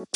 [0.00, 0.08] Halo.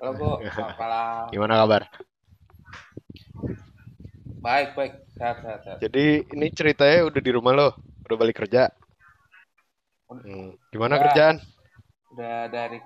[0.00, 0.40] Halo, Bu.
[0.80, 1.28] Malam.
[1.28, 1.92] Gimana kabar?
[4.40, 5.04] Baik, baik.
[5.12, 5.78] Sehat, sehat, sehat.
[5.84, 7.68] Jadi ini ceritanya udah di rumah lo,
[8.08, 8.72] udah balik kerja.
[10.08, 11.36] Hmm, Gimana udah, kerjaan?
[12.16, 12.80] udah dari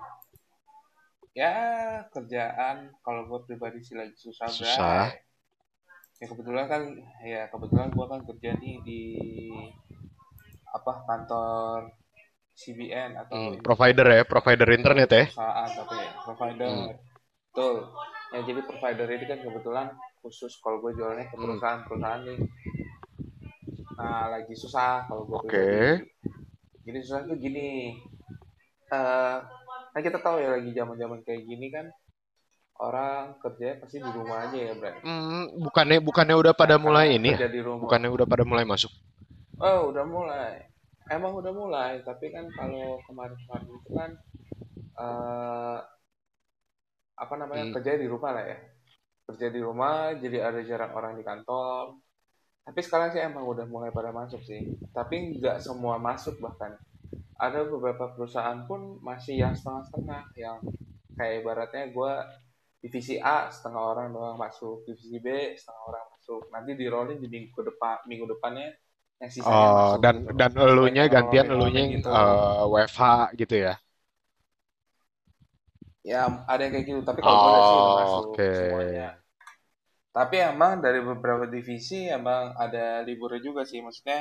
[1.39, 1.55] ya
[2.11, 5.15] kerjaan kalau gue pribadi sih lagi susah, Susah.
[6.21, 6.83] Ya kebetulan kan
[7.33, 9.01] ya kebetulan gue kan kerja nih di
[10.77, 11.79] apa kantor
[12.59, 15.25] CBN atau Hmm, provider ya, provider internet ya.
[15.25, 16.75] perusahaan tapi ya, provider.
[16.75, 16.89] Hmm,
[17.51, 17.75] Betul.
[18.35, 19.87] Ya jadi provider ini kan kebetulan
[20.23, 21.43] khusus kalau gue jualnya ke hmm.
[21.43, 22.41] perusahaan-perusahaan nih.
[23.99, 25.65] Nah, lagi susah kalau gue Oke.
[25.67, 25.85] pribadi.
[26.87, 27.69] Jadi susah tuh gini.
[28.97, 29.37] eh
[29.93, 31.87] kan kita tahu ya lagi zaman-zaman kayak gini kan
[32.81, 34.97] orang kerja pasti di rumah aja ya, Bray.
[35.05, 37.39] Hmm, bukannya bukannya udah pada karena mulai ini ya?
[37.55, 37.83] di rumah.
[37.83, 38.91] Bukannya udah pada mulai masuk?
[39.61, 40.55] Oh, udah mulai.
[41.11, 44.11] Emang udah mulai, tapi kan kalau kemarin-kemarin itu kan
[45.05, 45.79] eh
[47.15, 48.59] apa namanya Hmm, kerja di rumah lah ya.
[49.29, 51.99] Kerja di rumah, jadi ada jarang orang di kantor.
[52.67, 54.63] Tapi sekarang sih emang udah mulai pada masuk sih.
[54.97, 56.77] Tapi nggak semua masuk bahkan.
[57.39, 60.59] Ada beberapa perusahaan pun masih yang setengah-setengah, yang
[61.19, 62.13] kayak ibaratnya gue
[62.85, 65.29] divisi A setengah orang doang masuk, divisi B
[65.61, 66.43] setengah orang masuk.
[66.55, 68.69] Nanti di rolling di minggu depan, minggu depannya
[69.23, 72.11] yang sisanya Oh, masuk dan gitu dan elunya gantian elunya yang gitu.
[72.73, 73.01] WFH
[73.41, 73.73] gitu ya.
[76.11, 76.21] Ya
[76.53, 78.45] ada yang kayak gitu, tapi kalau gue lihat sih Oh, masuk oke.
[78.59, 79.07] semuanya.
[80.17, 84.21] Tapi emang dari beberapa divisi emang ada liburnya juga sih, maksudnya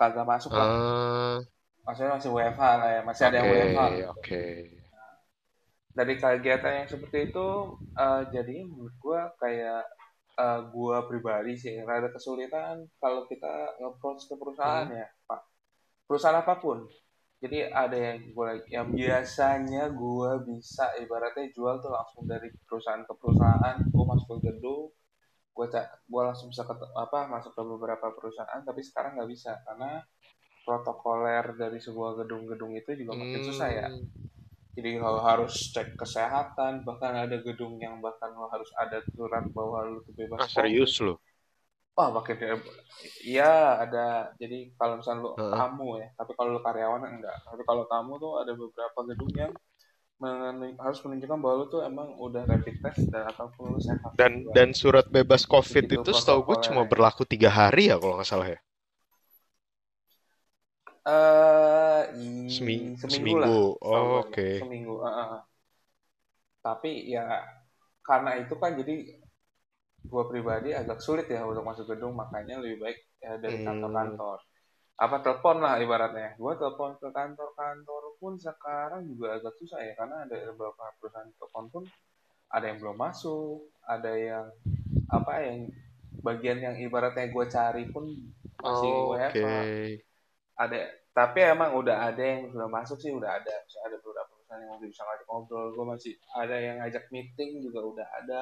[0.00, 0.72] kagak masuk lah.
[0.76, 1.40] Eh,
[1.86, 4.12] Maksudnya masih WFH lah ya, masih ada yang oke, WFH gitu.
[4.12, 4.36] oke.
[5.92, 7.48] Dari kegiatan yang seperti itu,
[8.00, 9.82] eh jadi menurut gue kayak
[10.40, 15.40] eh, gue pribadi sih rada kesulitan kalau kita nge-approach ke perusahaan Hmm, ya, Pak.
[16.08, 16.78] Perusahaan apa pun.
[17.42, 23.14] Jadi ada yang gue yang biasanya gue bisa ibaratnya jual tuh langsung dari perusahaan ke
[23.20, 24.88] perusahaan, gue masuk ke gedung,
[25.56, 25.66] gue
[26.12, 26.74] gue langsung bisa ke
[27.04, 30.00] apa masuk ke beberapa perusahaan, tapi sekarang nggak bisa karena
[30.66, 33.88] protokoler dari sebuah gedung-gedung itu juga makin susah ya.
[34.76, 39.78] Jadi lo harus cek kesehatan, bahkan ada gedung yang bahkan lo harus ada surat bahwa
[39.90, 41.20] lo tuh bebas Ah, serius lo?
[41.96, 42.36] Wah, makin
[43.30, 43.44] iya
[43.84, 43.98] ada.
[44.40, 45.52] Jadi kalau misalnya lo Heeh.
[45.52, 47.36] tamu ya, tapi kalau lo karyawan enggak.
[47.48, 49.52] Tapi kalau tamu tuh ada beberapa gedung yang
[50.22, 54.32] men- harus menunjukkan bahwa lo tuh emang udah rapid test dan ataupun lo sehat Dan
[54.32, 54.56] juga.
[54.56, 56.90] dan surat bebas COVID Begitu itu setahu gue cuma protokolernya.
[56.90, 58.58] berlaku tiga hari ya kalau nggak salah ya.
[61.06, 62.02] Eh,
[62.54, 63.76] Semi- i- seminggu lah, seminggu.
[63.82, 64.46] setahu Oh, oke.
[64.58, 64.94] seminggu.
[65.06, 65.42] Ah, ah, ah.
[66.66, 67.24] Tapi ya
[68.08, 68.94] karena itu kan jadi
[70.12, 74.38] gue pribadi agak sulit ya untuk masuk gedung, makanya lebih baik ya dari Hmm, kantor-kantor.
[75.04, 76.28] Apa telepon lah ibaratnya.
[76.42, 81.66] Gue telepon ke kantor-kantor pun sekarang juga agak susah ya, karena ada beberapa perusahaan telepon
[81.74, 81.84] pun
[82.56, 83.58] ada yang belum masuk,
[83.94, 84.46] ada yang
[85.18, 85.58] apa yang
[86.26, 88.04] bagian yang ibaratnya gue cari pun
[88.64, 89.10] masih Oh.
[89.10, 89.68] WFH
[90.54, 90.78] ada
[91.12, 93.52] tapi emang udah ada yang sudah masuk sih udah ada.
[93.68, 95.66] Misalnya ada beberapa perusahaan yang udah bisa ngajak ngobrol.
[95.76, 98.40] Gue masih ada yang ngajak meeting juga udah ada.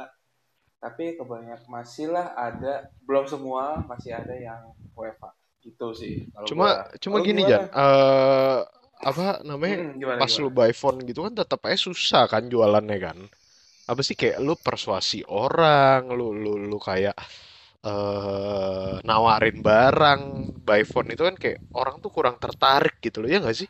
[0.78, 2.86] Tapi kebanyakan masih lah ada.
[3.02, 5.24] Belum semua masih ada yang WFH
[5.60, 6.14] gitu sih.
[6.30, 6.94] Kalau Cuma gua.
[7.02, 8.58] cuma kalau gini Jan, eh
[9.00, 10.42] apa namanya Hmm, gimana pas gimana?
[10.44, 13.18] lu buy phone gitu kan tetap aja susah kan jualannya kan.
[13.90, 17.18] Apa sih kayak lu persuasi orang, lu lu lu kayak
[17.88, 20.20] eh nawarin barang
[20.66, 23.68] buy phone itu kan kayak orang tuh kurang tertarik gitu loh ya nggak sih?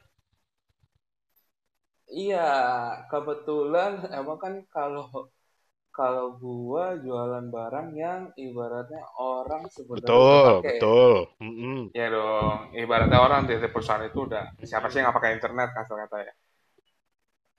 [2.23, 2.39] iya
[3.11, 5.05] kebetulan emang kan kalau
[5.99, 11.15] kalau gua jualan barang yang ibaratnya orang sebenarnya Betul, pakai betul.
[11.43, 11.81] Mm-mm.
[11.99, 15.97] ya dong ibaratnya orang dari perusahaan itu udah siapa sih yang nggak pakai internet kasar
[16.07, 16.33] kata ya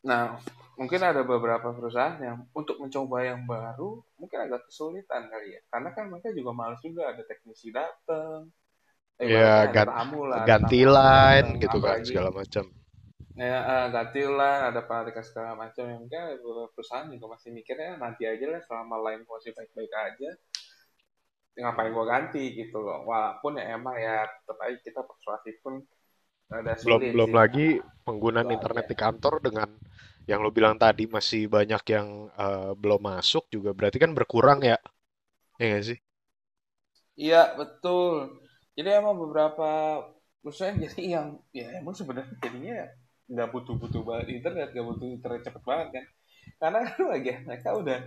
[0.02, 0.42] Nah,
[0.80, 5.62] mungkin ada beberapa perusahaan yang untuk mencoba yang baru mungkin agak kesulitan kali ya.
[5.70, 8.50] Karena kan mereka juga males juga ada teknisi datang.
[9.22, 9.70] Eh, Ya
[10.26, 12.66] lah, ganti line gitu kan segala macam.
[13.38, 15.84] ya, eh, ganti line, ada penarikan segala macam.
[15.86, 19.94] Ya, mungkin ada beberapa perusahaan juga masih mikirnya nanti aja lah selama line masih baik-baik
[19.94, 20.30] aja.
[21.62, 23.06] Ngapain gua ganti gitu loh.
[23.06, 25.84] Walaupun ya emang ya tetap aja kita persuasif pun
[26.52, 27.40] ada Belum sulit belum sih.
[27.40, 27.68] lagi
[28.06, 28.88] penggunaan internet aja.
[28.90, 29.70] di kantor dengan
[30.30, 32.08] yang lo bilang tadi masih banyak yang
[32.46, 34.78] eh, belum masuk juga berarti kan berkurang ya.
[35.60, 36.00] Ya nggak sih?
[37.22, 38.14] Iya, betul.
[38.78, 39.66] Jadi emang beberapa
[40.42, 41.28] perusahaan jadi yang
[41.60, 42.74] ya emang sebenarnya jadinya
[43.32, 46.06] nggak butuh-butuh banget internet, nggak butuh internet cepet banget kan.
[46.62, 47.98] Karena kan lagi mereka udah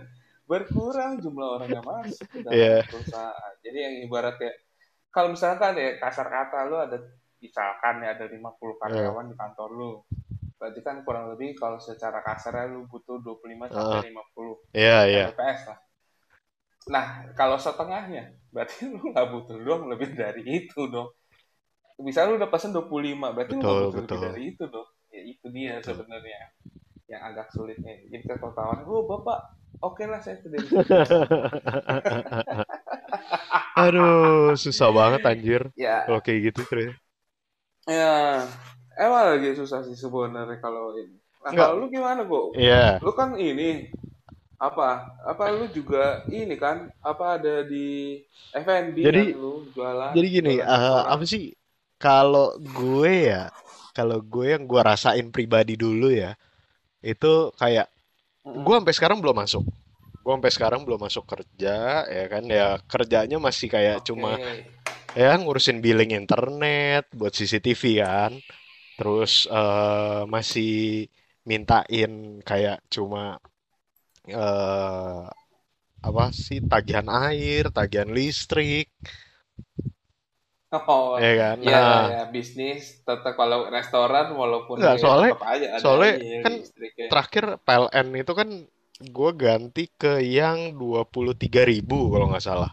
[0.49, 2.85] berkurang jumlah orang yang masuk ke dalam Iya.
[2.89, 3.53] perusahaan.
[3.65, 4.51] Jadi yang ibaratnya
[5.13, 6.97] kalau misalkan ya kasar kata lu ada
[7.45, 9.91] misalkan ya ada 50 Eh, karyawan di kantor lu.
[10.59, 15.25] Berarti kan kurang lebih kalau secara kasarnya lu butuh 25 eh, sampai 50 iya iya
[15.29, 15.79] Mbps lah.
[16.85, 17.05] Nah,
[17.39, 21.09] kalau setengahnya, berarti lu nggak butuh dong lebih dari itu dong.
[22.07, 24.89] Bisa lu udah pesen 25, berarti lu nggak betul butuh lebih betul dari itu dong.
[25.15, 26.39] Ya itu dia betul sebenarnya
[27.11, 27.93] yang agak sulitnya.
[28.11, 29.39] Jadi kalau tawaran, oh bapak,
[29.81, 31.21] oke lah saya disediakan.
[33.83, 36.93] aduh susah banget anjir Ya, kalau kayak gitu terus
[37.89, 38.13] ya,
[38.97, 41.17] emang lagi susah sih sebenarnya kalau ini.
[41.43, 42.45] Nah, kalau lu gimana, kok?
[42.57, 43.89] iya Lu kan ini,
[44.59, 44.89] apa,
[45.31, 47.85] apa lu juga ini kan, apa ada di
[48.55, 51.13] F&B jadi kan lu jualan, jadi gini jualan eh, restoran.
[51.13, 51.53] apa sih
[52.01, 53.43] kalau gue ya
[53.95, 56.35] kalau gue yang gue rasain pribadi dulu ya
[57.03, 57.87] itu kayak
[58.45, 59.63] gue sampai sekarang belum masuk
[60.23, 64.05] gue sampai sekarang belum masuk kerja ya kan ya kerjanya masih kayak Oke.
[64.07, 64.39] cuma
[65.15, 68.33] ya ngurusin billing internet buat CCTV kan.
[68.99, 71.07] Terus eh, masih
[71.49, 72.11] mintain
[72.43, 73.39] kayak cuma
[74.27, 75.23] eh,
[76.05, 78.91] apa sih tagihan air tagihan listrik.
[80.75, 81.57] Oh, ya kan?
[81.63, 82.03] ya, nah.
[82.11, 86.53] ya, bisnis tetap kalau restoran walaupun enggak dia soalnya tetap aja ada soalnya ya kan
[86.59, 87.05] listriknya.
[87.07, 88.49] terakhir PLN itu kan
[88.99, 92.71] gue ganti ke yang 23.000 ribu kalau nggak salah.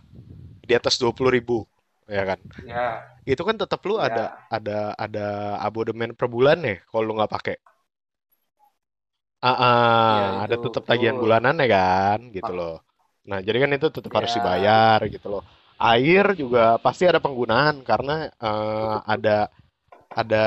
[0.67, 1.72] Di atas 20.000 ribu
[2.17, 2.39] ya kan?
[2.67, 2.85] Ya,
[3.33, 4.73] itu kan tetap lu ada ya, ada
[5.05, 5.27] ada
[5.67, 7.57] abodemen per bulan ya kalau lu nggak pakai?
[9.51, 9.59] Ah
[10.19, 12.19] ya itu ada tetap tagihan bulanan ya kan?
[12.37, 12.75] Gitu loh.
[13.31, 15.43] Nah jadi kan itu tetap harus ya, dibayar gitu loh.
[15.83, 19.37] Air juga pasti ada penggunaan karena eh, ada
[20.23, 20.45] ada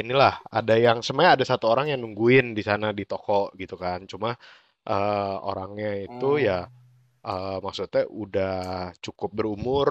[0.00, 4.00] inilah ada yang sebenarnya ada satu orang yang nungguin di sana di toko gitu kan.
[4.12, 4.30] Cuma
[4.88, 8.54] eh, orangnya itu ya hmm, eh, maksudnya udah
[9.04, 9.88] cukup berumur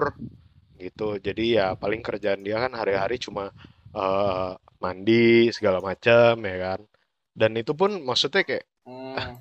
[0.78, 1.18] gitu.
[1.18, 3.50] Jadi ya paling kerjaan dia kan hari-hari cuma
[3.94, 4.50] eh,
[4.82, 6.80] mandi segala macam ya kan.
[7.34, 9.34] Dan itu pun maksudnya kayak hmm,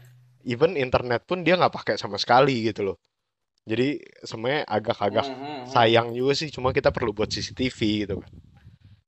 [0.50, 2.97] even internet pun dia nggak pakai sama sekali gitu loh.
[3.63, 3.95] Jadi
[4.27, 5.68] sebenarnya agak-agak hmm, hmm, hmm.
[5.71, 6.50] sayang juga sih.
[6.51, 8.31] Cuma kita perlu buat CCTV gitu kan.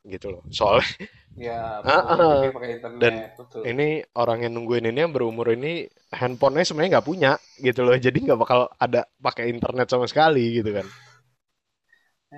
[0.06, 0.44] Gitu loh.
[0.54, 0.88] Soalnya
[1.36, 2.24] Ya, Ah, betul.
[2.24, 2.51] ah.
[2.56, 3.62] Pakai dan betul.
[3.68, 5.83] ini orang yang nungguin ini yang berumur ini
[6.16, 7.95] handphonenya sebenarnya nggak punya gitu loh.
[8.00, 10.88] Jadi nggak bakal ada pakai internet sama sekali gitu kan.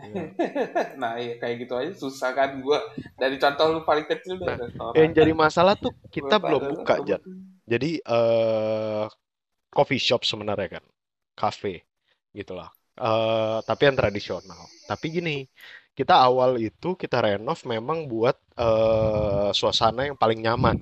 [0.06, 0.24] Iya.
[1.02, 2.80] Nah, ya, kayak gitu aja susah kan gua.
[3.22, 4.58] Dari contoh lu paling kecil Nah,
[4.94, 7.38] yang jadi masalah tuh gue kita belum buka, rebutin.
[7.68, 9.06] Jadi eh
[9.74, 10.86] coffee shop sebenarnya kan,
[11.38, 11.84] cafe
[12.36, 12.70] gitulah.
[13.00, 14.62] Eh tapi yang tradisional.
[14.90, 15.36] Tapi gini,
[15.98, 20.78] kita awal itu kita renov memang buat eh suasana yang paling nyaman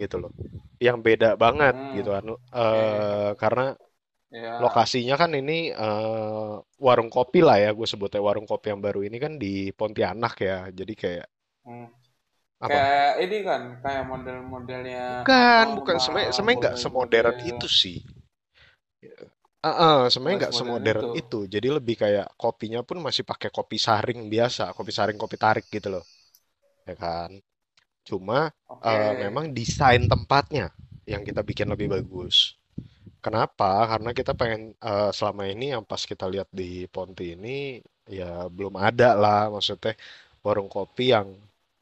[0.00, 0.32] gitu loh.
[0.82, 2.24] Yang beda banget gitu Hmm, kan.
[2.56, 2.84] oke.
[2.86, 3.64] Eh karena
[4.28, 6.52] Ya, lokasinya kan ini eh
[6.86, 10.58] warung kopi lah ya, gue sebutnya warung kopi yang baru ini kan di Pontianak ya.
[10.78, 11.26] Jadi kayak
[11.64, 11.86] hmm.
[12.60, 12.70] apa?
[12.70, 15.96] Kayak ini kan, kayak model-modelnya Bukan, bukan.
[16.04, 17.98] Sebenarnya, rumah sebenarnya nggak semodern model-model itu sih.
[19.58, 21.10] Ah, ah, sebenarnya nggak nggak semodern itu.
[21.20, 21.38] itu.
[21.54, 25.88] Jadi lebih kayak kopinya pun masih pakai kopi saring biasa, kopi saring, kopi tarik gitu
[25.94, 26.04] loh,
[26.88, 27.30] ya kan.
[28.08, 28.90] Cuma Oke.
[28.90, 30.66] eh, memang desain tempatnya
[31.12, 32.57] yang kita bikin lebih bagus.
[33.24, 33.68] Kenapa?
[33.90, 37.82] Karena kita pengen eh, selama ini yang pas kita lihat di Ponti ini
[38.18, 39.92] ya belum ada lah, maksudnya
[40.46, 41.28] warung kopi yang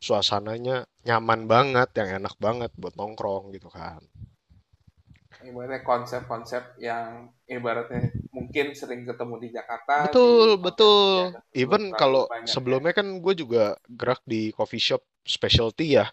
[0.06, 0.76] suasananya
[1.08, 4.00] nyaman banget, yang enak banget buat nongkrong gitu kan.
[5.48, 8.00] Ibaratnya konsep-konsep yang ibaratnya
[8.36, 11.00] mungkin sering ketemu di Jakarta, Betul, di betul.
[11.16, 11.24] Ya
[11.56, 12.54] Even kalau ya.
[12.54, 16.04] sebelumnya kan gue juga gerak di coffee shop specialty ya,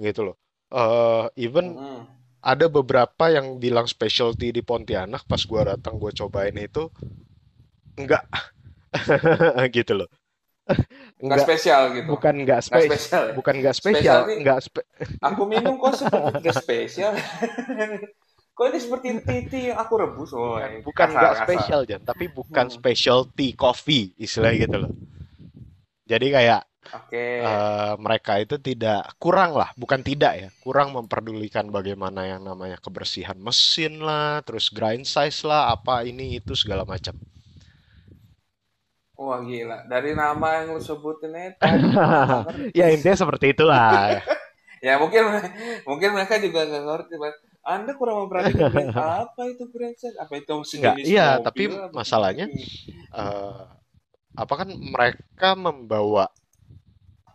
[0.00, 0.36] gitu loh.
[0.72, 2.06] Eh, even Mm-mm.
[2.52, 6.84] Ada beberapa yang bilang specialty di Pontianak, pas gue datang gue cobain itu,
[7.96, 8.24] enggak,
[9.76, 10.08] gitu loh.
[11.24, 12.12] Nggak Enggak, spesial gitu.
[12.12, 13.36] bukan enggak Nggak spes, spesial ya.
[13.36, 14.80] bukan enggak Spesial spesial, enggak spe,
[15.22, 17.12] aku minum kok seperti nggak spesial.
[18.56, 20.32] Kok ini seperti titi yang aku rebus?
[20.32, 22.78] Oh, bukan enggak spesial Jan, tapi bukan Hmm.
[22.78, 24.92] specialty coffee, istilahnya gitu loh.
[26.06, 26.60] Jadi kayak
[26.94, 27.26] Oke.
[27.50, 33.38] eh, mereka itu tidak kurang lah, bukan tidak ya, kurang memperdulikan bagaimana yang namanya kebersihan
[33.38, 37.14] mesin lah, terus grind size lah, apa ini itu segala macam.
[39.16, 39.88] Wah gila.
[39.88, 41.60] Dari nama yang lu sebutin itu.
[42.78, 44.20] Ya intinya seperti itulah.
[44.84, 45.24] Ya mungkin
[45.88, 47.14] mungkin mereka juga nggak ngerti.
[47.16, 47.34] Mas.
[47.64, 49.96] Anda kurang memperhatikan brand apa itu brand?
[50.20, 51.72] Apa itu Enggak, iya, tapi?
[51.72, 52.46] Apa masalahnya
[53.10, 53.60] eh,
[54.36, 56.28] apa kan mereka membawa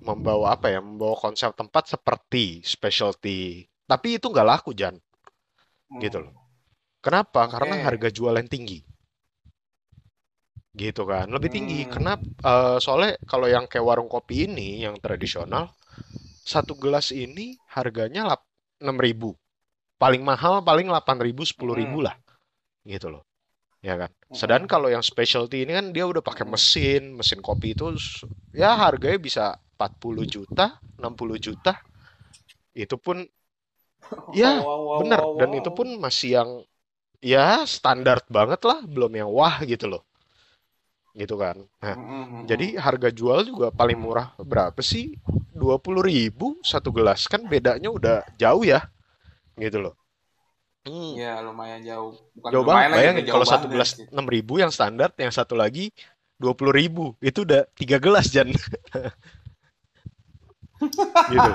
[0.07, 3.39] membawa apa ya, membawa konsep tempat seperti specialty,
[3.91, 4.95] tapi itu nggak laku Jan,
[6.03, 6.23] gitu Hmm.
[6.23, 6.33] loh.
[7.05, 7.41] Kenapa?
[7.53, 8.79] Karena harga jual yang tinggi.
[10.71, 11.91] gitu kan lebih tinggi Hmm.
[12.51, 15.65] eh, soalnya kalau yang kayak warung kopi ini yang tradisional
[16.53, 18.49] satu gelas ini harganya lap-
[18.83, 19.29] 6.000
[20.01, 22.05] paling mahal paling 8.000 10.000 Hmm.
[22.07, 22.15] lah
[22.87, 23.23] gitu loh
[23.83, 27.95] ya kan sedangkan kalau yang specialty ini kan dia udah pakai mesin mesin kopi itu
[28.55, 29.45] ya harganya bisa
[29.81, 31.73] 40 juta 60 juta
[32.77, 33.17] itu pun
[34.31, 35.19] ya Wow, wow, wow, bener.
[35.19, 35.77] wow, dan itu wow.
[35.77, 36.49] pun masih yang
[37.23, 40.03] ya standar banget lah belum yang wah gitu loh.
[41.11, 41.57] Gitu kan.
[41.83, 44.31] Nah Hmm, hmm, jadi harga jual juga paling murah.
[44.39, 45.15] Berapa sih?
[45.51, 47.27] 20 ribu satu gelas.
[47.27, 48.79] Kan bedanya udah jauh ya
[49.59, 49.95] gitu loh.
[50.85, 52.11] Hmm, Ya lumayan jauh.
[52.35, 53.89] Bukan jauh banget lumayan bayangin udah kalau jauh satu banget gelas.
[54.13, 55.93] 6 ribu yang standar yang satu lagi
[56.41, 57.13] 20 ribu.
[57.21, 58.49] Itu udah tiga gelas Jan
[61.27, 61.51] gitu.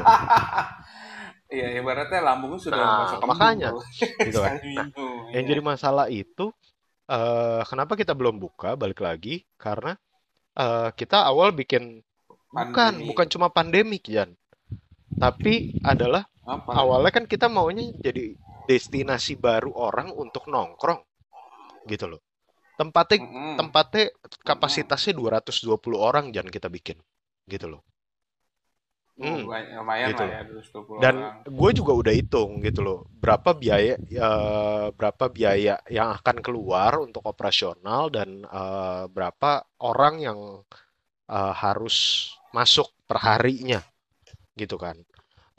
[1.47, 3.71] Iya, ibaratnya lambungnya sudah nah masuk makanya.
[4.26, 4.54] gitu kan.
[4.75, 4.87] Nah
[5.35, 6.50] yang jadi masalah itu
[7.11, 8.75] eh, kenapa kita belum buka?
[8.75, 9.95] Balik lagi karena
[10.59, 12.02] eh, kita awal bikin
[12.50, 13.06] bukan Pandemi.
[13.09, 14.30] bukan cuma pandemik Jan.
[15.16, 16.73] Tapi adalah Apa?
[16.83, 18.35] awalnya kan kita maunya jadi
[18.71, 21.02] destinasi baru orang untuk nongkrong
[21.88, 22.21] gitu loh.
[22.80, 23.56] Tempatnya Mm-mm.
[23.59, 24.42] tempatnya Mm-mm.
[24.45, 26.99] kapasitasnya 220 orang jangan kita bikin
[27.49, 27.83] gitu loh.
[27.83, 27.95] Oh,
[29.20, 33.50] hmm, banyak- lumayan gitu lah ya, 220 dan gue juga udah hitung gitu loh berapa
[33.62, 39.50] biaya eh, berapa biaya yang akan keluar untuk operasional dan eh, berapa
[39.85, 40.40] orang yang
[41.30, 41.96] eh, harus
[42.56, 43.80] masuk perharinya
[44.58, 44.99] gitu kan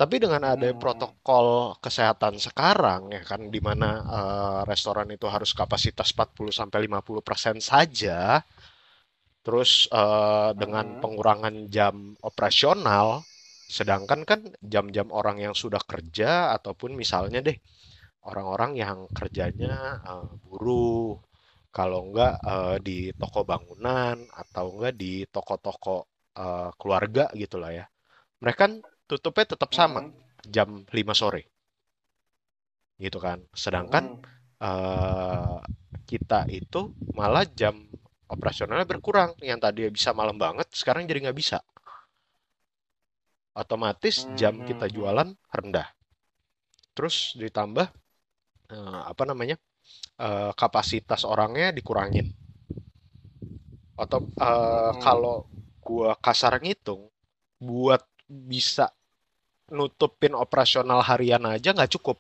[0.02, 0.82] Tapi dengan ada Hmm.
[0.84, 7.58] protokol kesehatan sekarang ya kan di mana eh, restoran itu harus kapasitas 40 sampai 50%
[7.62, 8.42] saja,
[9.46, 9.72] terus
[10.02, 11.02] eh, dengan Mm-mm.
[11.02, 11.96] pengurangan jam
[12.30, 13.08] operasional,
[13.78, 14.42] sedangkan kan
[14.74, 17.58] jam-jam orang yang sudah kerja ataupun misalnya deh
[18.30, 19.74] orang-orang yang kerjanya
[20.12, 21.20] eh, buruh,
[21.78, 25.98] kalau enggak eh, di toko bangunan atau enggak di toko-toko
[26.44, 27.86] eh, keluarga gitulah ya.
[28.42, 28.74] Mereka kan
[29.10, 30.14] tutupnya tetap sama Mm-mm.
[30.56, 31.42] jam 5 sore
[32.98, 33.40] gitu kan.
[33.54, 34.18] Sedangkan
[34.62, 35.58] eh,
[36.08, 36.82] kita itu
[37.18, 37.76] malah jam
[38.30, 39.32] operasionalnya berkurang.
[39.44, 41.58] Yang tadi bisa malam banget, sekarang jadi nggak bisa.
[43.62, 45.88] Otomatis jam kita jualan rendah.
[46.96, 47.88] Terus ditambah
[48.76, 49.58] eh, apa namanya
[50.26, 52.28] eh, kapasitas orangnya dikurangin.
[54.04, 55.02] Atau eh, Mm-mm.
[55.06, 55.38] kalau
[55.82, 57.10] gua kasar ngitung,
[57.62, 58.86] buat bisa
[59.78, 62.18] nutupin operasional harian aja nggak cukup.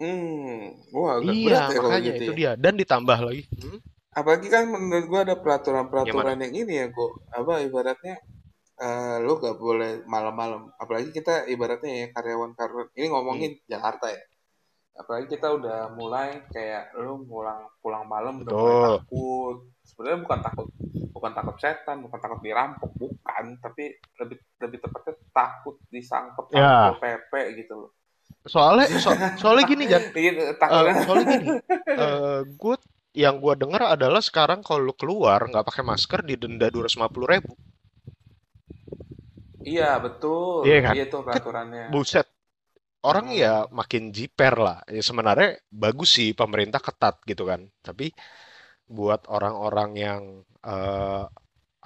[0.00, 0.60] Hmm,
[0.96, 2.36] wah agak Iya, berat ya kalau makanya gitu itu ya.
[2.38, 2.50] dia.
[2.62, 3.78] Dan ditambah lagi, hmm,
[4.18, 8.14] Apalagi kan menurut gua ada peraturan-peraturan yang ini ya, kok apa ibaratnya
[8.80, 10.72] eh, lu gak boleh malam-malam.
[10.76, 14.22] Apalagi kita ibaratnya ya karyawan-karyawan ini Hmm, ngomongin Jakarta ya.
[14.90, 19.56] Apalagi kita udah mulai kayak lu pulang pulang malam udah mulai takut.
[19.84, 20.66] Sebenarnya bukan takut
[21.10, 27.32] bukan takut setan, bukan takut dirampok, bukan, tapi lebih lebih tepatnya takut disangkep Ya, pp
[27.60, 27.90] gitu loh.
[28.48, 31.48] soalnya so- soalnya gini Eh, takutnya soalnya gini,
[31.84, 32.76] eh gue
[33.12, 37.52] yang gue dengar adalah sekarang kalau lu keluar nggak pakai masker didenda 250 ribu.
[39.68, 40.66] Iya, betul.
[40.66, 40.96] Iya kan?
[40.96, 41.84] Iya tuh Kan peraturannya.
[41.92, 42.26] buset,
[43.06, 43.70] orang ya Mm-mm.
[43.78, 44.78] makin jiper lah.
[44.96, 47.62] Ya sebenarnya bagus sih pemerintah ketat gitu kan.
[47.86, 48.12] Tapi
[48.88, 50.22] buat orang-orang yang
[50.64, 51.24] eh,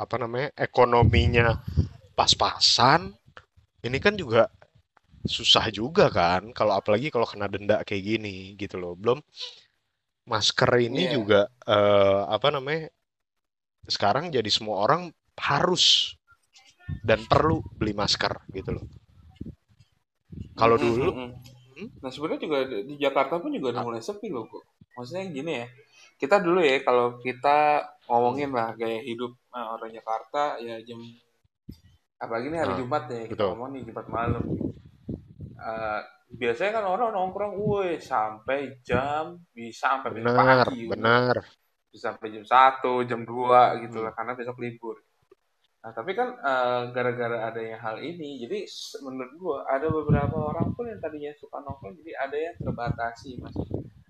[0.04, 1.46] apa namanya ekonominya
[2.18, 3.12] pas-pasan,
[3.86, 4.48] ini kan juga
[5.26, 6.52] susah juga kan.
[6.58, 8.94] Kalau apalagi kalau kena denda kayak gini gitu loh.
[8.98, 9.18] Belum
[10.30, 11.14] masker ini Iya.
[11.14, 11.40] juga
[11.74, 12.88] eh, apa namanya
[13.88, 15.02] sekarang jadi semua orang
[15.36, 16.16] harus
[17.08, 18.84] dan perlu beli masker gitu loh.
[20.58, 21.30] Kalau Mm-mm, dulu, mm-mm.
[21.78, 22.58] hmm, Nah, sebenarnya juga
[22.90, 24.64] di Jakarta pun juga udah ah, mulai sepi loh, kok.
[24.96, 25.66] Maksudnya gini ya.
[26.20, 27.58] Kita dulu ya kalau kita
[28.08, 31.00] ngomongin hmm, lah gaya hidup eh, orang Jakarta ya jam
[32.22, 33.52] apalagi ini hari nah, Jumat ya kita betul.
[33.52, 34.44] ngomong nih Jumat malam.
[35.70, 36.00] Eh,
[36.40, 39.24] biasanya kan orang nongkrong, woi sampai jam
[39.54, 41.36] bisa sampai Benar, pagi, benar.
[41.92, 44.96] bisa sampai jam satu, jam 2 gitu Hmm, lah karena besok libur.
[45.84, 48.64] Nah, tapi kan eh, gara-gara adanya hal ini, jadi
[49.04, 53.52] menurut gua ada beberapa orang pun yang tadinya suka nongkrong, jadi ada yang terbatasi, Mas.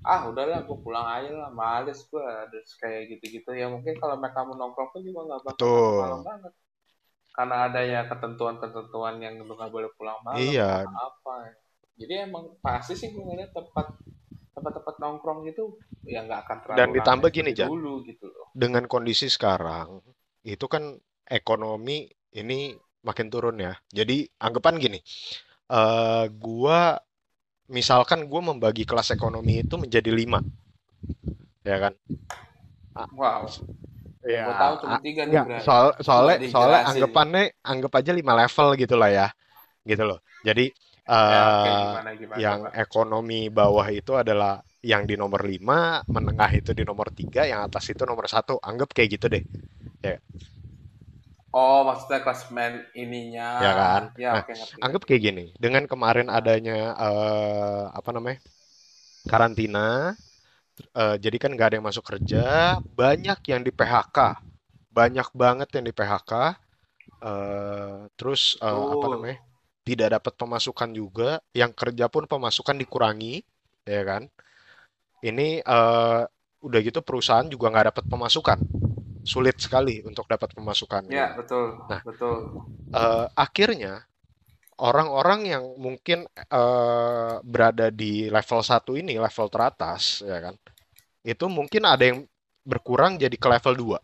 [0.07, 3.51] Ah, udahlah, gua pulang aja lah, males gua ada kayak gitu-gitu.
[3.59, 6.31] Ya mungkin kalau mereka mau nongkrong pun juga nggak bakal sampai malam betul.
[6.31, 6.53] banget,
[7.35, 11.35] karena adanya ketentuan-ketentuan yang lu nggak boleh pulang malam, Iya, apa?
[11.99, 13.99] Jadi emang pasti sih gua ngeliat tempat
[14.55, 15.75] tempat-tempat nongkrong gitu
[16.07, 17.67] ya nggak akan dan terlalu ramai ditambah gini, Jan.
[17.67, 18.47] dulu gitu loh.
[18.55, 19.99] Dengan kondisi sekarang,
[20.47, 20.95] itu kan
[21.29, 23.75] ekonomi ini makin turun ya.
[23.93, 24.99] Jadi anggapan gini,
[25.73, 26.99] eh gua
[27.77, 30.41] misalkan gua membagi kelas ekonomi itu menjadi lima,
[31.65, 31.95] ya kan?
[32.95, 33.43] Ah, Wow,
[34.25, 35.61] Ya, gue tahu cuma ah, tiga nih, Bra.
[35.61, 36.89] soal soalnya soalnya dijelasin.
[36.89, 39.27] anggapannya anggap aja lima level gitu lah ya,
[39.91, 40.19] gitu loh.
[40.47, 40.63] Jadi
[41.31, 42.75] Ya, oke, eh gimana, gimana, yang Pak?
[42.77, 47.85] ekonomi bawah itu adalah yang di nomor lima, menengah itu di nomor tiga, yang atas
[47.93, 48.61] itu nomor satu.
[48.61, 49.43] Anggap kayak gitu deh,
[50.05, 50.17] ya,
[51.61, 53.45] Oh, maksudnya klasmen ininya.
[53.63, 54.03] ya kan?
[54.23, 55.43] Ya, Nah, oke, ngerti, anggap kayak gini.
[55.63, 58.39] Dengan kemarin adanya eh apa namanya
[59.31, 59.81] karantina,
[60.99, 62.39] eh, jadi kan nggak ada yang masuk kerja,
[63.01, 64.17] banyak yang di PHK,
[64.97, 66.33] banyak banget yang di PHK.
[67.25, 69.13] eh terus eh, apa betul.
[69.13, 69.39] namanya?
[69.89, 71.31] tidak dapat pemasukan juga,
[71.61, 73.45] yang kerja pun pemasukan dikurangi,
[73.89, 74.23] ya kan?
[75.25, 76.21] Ini eh,
[76.67, 78.59] udah gitu perusahaan juga nggak dapat pemasukan,
[79.33, 82.37] sulit sekali untuk dapat pemasukan Ya, betul, Nah, betul.
[82.95, 84.05] eh, akhirnya
[84.89, 86.19] orang-orang yang mungkin
[86.61, 90.55] eh, berada di level satu ini, level teratas, ya kan?
[91.33, 92.21] Itu mungkin ada yang
[92.67, 93.99] berkurang jadi ke level 2.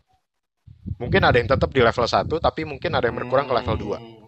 [1.01, 3.97] Mungkin ada yang tetap di level satu, tapi mungkin ada yang berkurang ke level 2.
[3.97, 4.27] Hmm,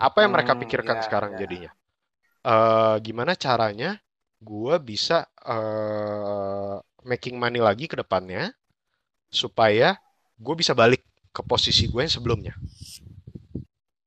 [0.00, 1.42] Apa yang mereka hmm, pikirkan ya, sekarang ya.
[1.42, 1.70] jadinya?
[2.46, 3.90] eh gimana caranya
[4.48, 5.18] gue bisa
[5.54, 6.76] eh,
[7.10, 8.52] making money lagi ke depannya
[9.32, 9.96] supaya
[10.38, 12.54] gue bisa balik ke posisi gue yang sebelumnya.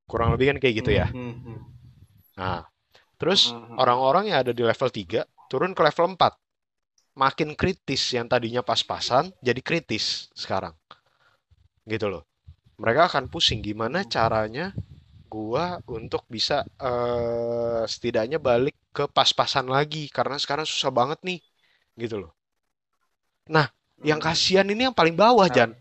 [0.10, 1.08] Kurang lebih kan kayak gitu ya.
[1.12, 1.60] hmm, hmm.
[2.39, 2.63] Nah,
[3.20, 3.77] terus Hmm, hmm, hmm.
[3.82, 6.34] orang-orang yang ada di level 3 turun ke level 4.
[7.15, 10.75] Makin kritis yang tadinya pas-pasan jadi kritis sekarang.
[11.86, 12.24] Gitu loh.
[12.82, 14.65] Mereka akan pusing gimana caranya
[15.32, 21.39] gua untuk bisa eh, setidaknya balik ke pas-pasan lagi karena sekarang susah banget nih
[22.01, 22.32] gitu loh.
[23.50, 23.67] Nah,
[24.03, 24.27] yang Hmm.
[24.27, 25.71] kasihan ini yang paling bawah Jan.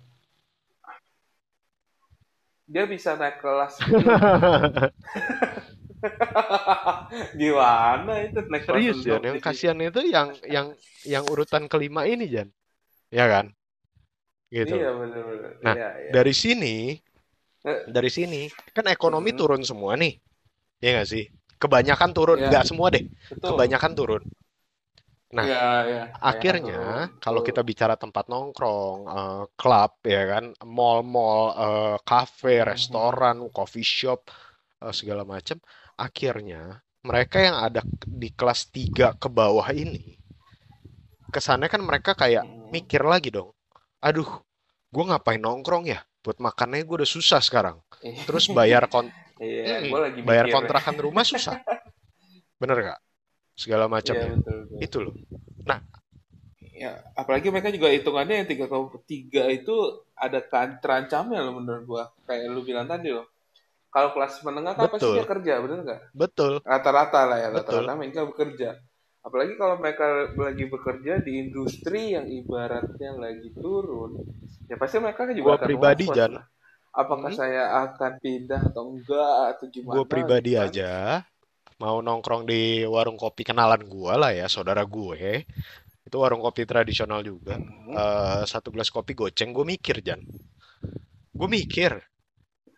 [2.72, 4.20] dia bisa naik kelas 10.
[7.40, 10.66] Gimana itu naik kelas Serius Jan, 6 yang kasihan itu yang yang
[11.12, 12.48] yang urutan kelima ini Jan.
[13.12, 13.46] Ya kan?
[14.52, 15.52] Gitu Iya, benar-benar.
[15.64, 16.14] Nah, Iya, iya.
[16.14, 16.74] dari sini,
[17.64, 18.42] Eh, dari sini
[18.76, 19.38] kan ekonomi mm-mm.
[19.38, 20.14] turun semua nih.
[20.84, 21.24] Ya nggak sih?
[21.62, 23.04] Kebanyakan turun, nggak semua deh.
[23.30, 23.48] betul.
[23.48, 24.22] Kebanyakan turun.
[25.34, 26.02] Nah, Iya, iya.
[26.14, 26.28] Kebanyakan turun.
[26.30, 26.80] akhirnya
[27.24, 27.48] kalau Betul.
[27.50, 28.98] kita bicara tempat nongkrong,
[29.60, 30.44] klub ya kan,
[30.76, 32.68] mall-mall, eh, kafe, Mhm.
[32.70, 34.20] restoran, coffee shop,
[34.84, 35.58] eh, segala macam,
[35.98, 36.62] akhirnya
[37.08, 40.16] mereka yang ada di kelas 3 ke bawah ini,
[41.34, 42.70] kesannya kan mereka kayak Mhm.
[42.70, 43.50] mikir lagi dong.
[44.04, 44.28] Aduh,
[44.94, 46.00] gue ngapain nongkrong ya?
[46.24, 47.76] Buat makannya gue udah susah sekarang.
[48.00, 49.10] Terus bayar kon
[49.42, 51.58] Iya, gue lagi bayar kontrakan rumah susah.
[52.60, 53.00] Bener gak?
[53.62, 54.32] Segala Iya, macamnya.
[54.32, 54.84] betul, betul.
[54.84, 55.14] Itu loh.
[55.68, 55.80] Nah,
[56.74, 58.66] Ya, apalagi mereka juga hitungannya yang tiga
[59.06, 59.74] tiga itu
[60.18, 62.04] ada kan terancamnya loh menurut gua.
[62.26, 63.26] Kayak lu bilang tadi loh.
[63.94, 66.02] Kalau kelas menengah kan pasti dia kerja, bener nggak?
[66.14, 68.70] betul, Rata-rata lah ya, rata-rata mereka bekerja.
[69.26, 70.06] Apalagi kalau mereka
[70.46, 74.12] lagi bekerja di industri yang ibaratnya lagi turun,
[74.70, 76.32] ya pasti mereka Gua juga akan pribadi, was-was Jan.
[76.34, 76.44] lah.
[76.94, 77.40] Apakah Mm-mm.
[77.40, 80.72] saya akan pindah atau enggak atau Gue gimana pribadi gitu kan?
[80.74, 80.90] aja
[81.84, 85.44] mau nongkrong di warung kopi kenalan gua lah ya, saudara gue.
[86.08, 87.60] Itu warung kopi tradisional juga.
[87.92, 90.24] Eh, satu gelas kopi goceng, gue mikir, Jan.
[91.36, 92.00] Gue mikir.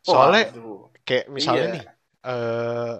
[0.03, 0.91] Soalnya Waduh.
[1.07, 1.93] kayak misalnya nih, Iya.
[2.27, 2.95] eh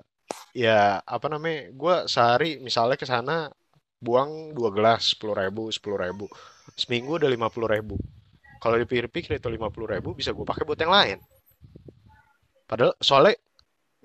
[0.55, 3.51] ya apa namanya, gue sehari misalnya ke sana
[3.99, 6.31] buang dua gelas, sepuluh ribu, sepuluh ribu.
[6.79, 7.99] Seminggu udah lima puluh ribu.
[8.63, 11.19] Kalau dipikir-pikir itu lima puluh ribu bisa gue pakai buat yang lain.
[12.67, 13.39] Padahal soalnya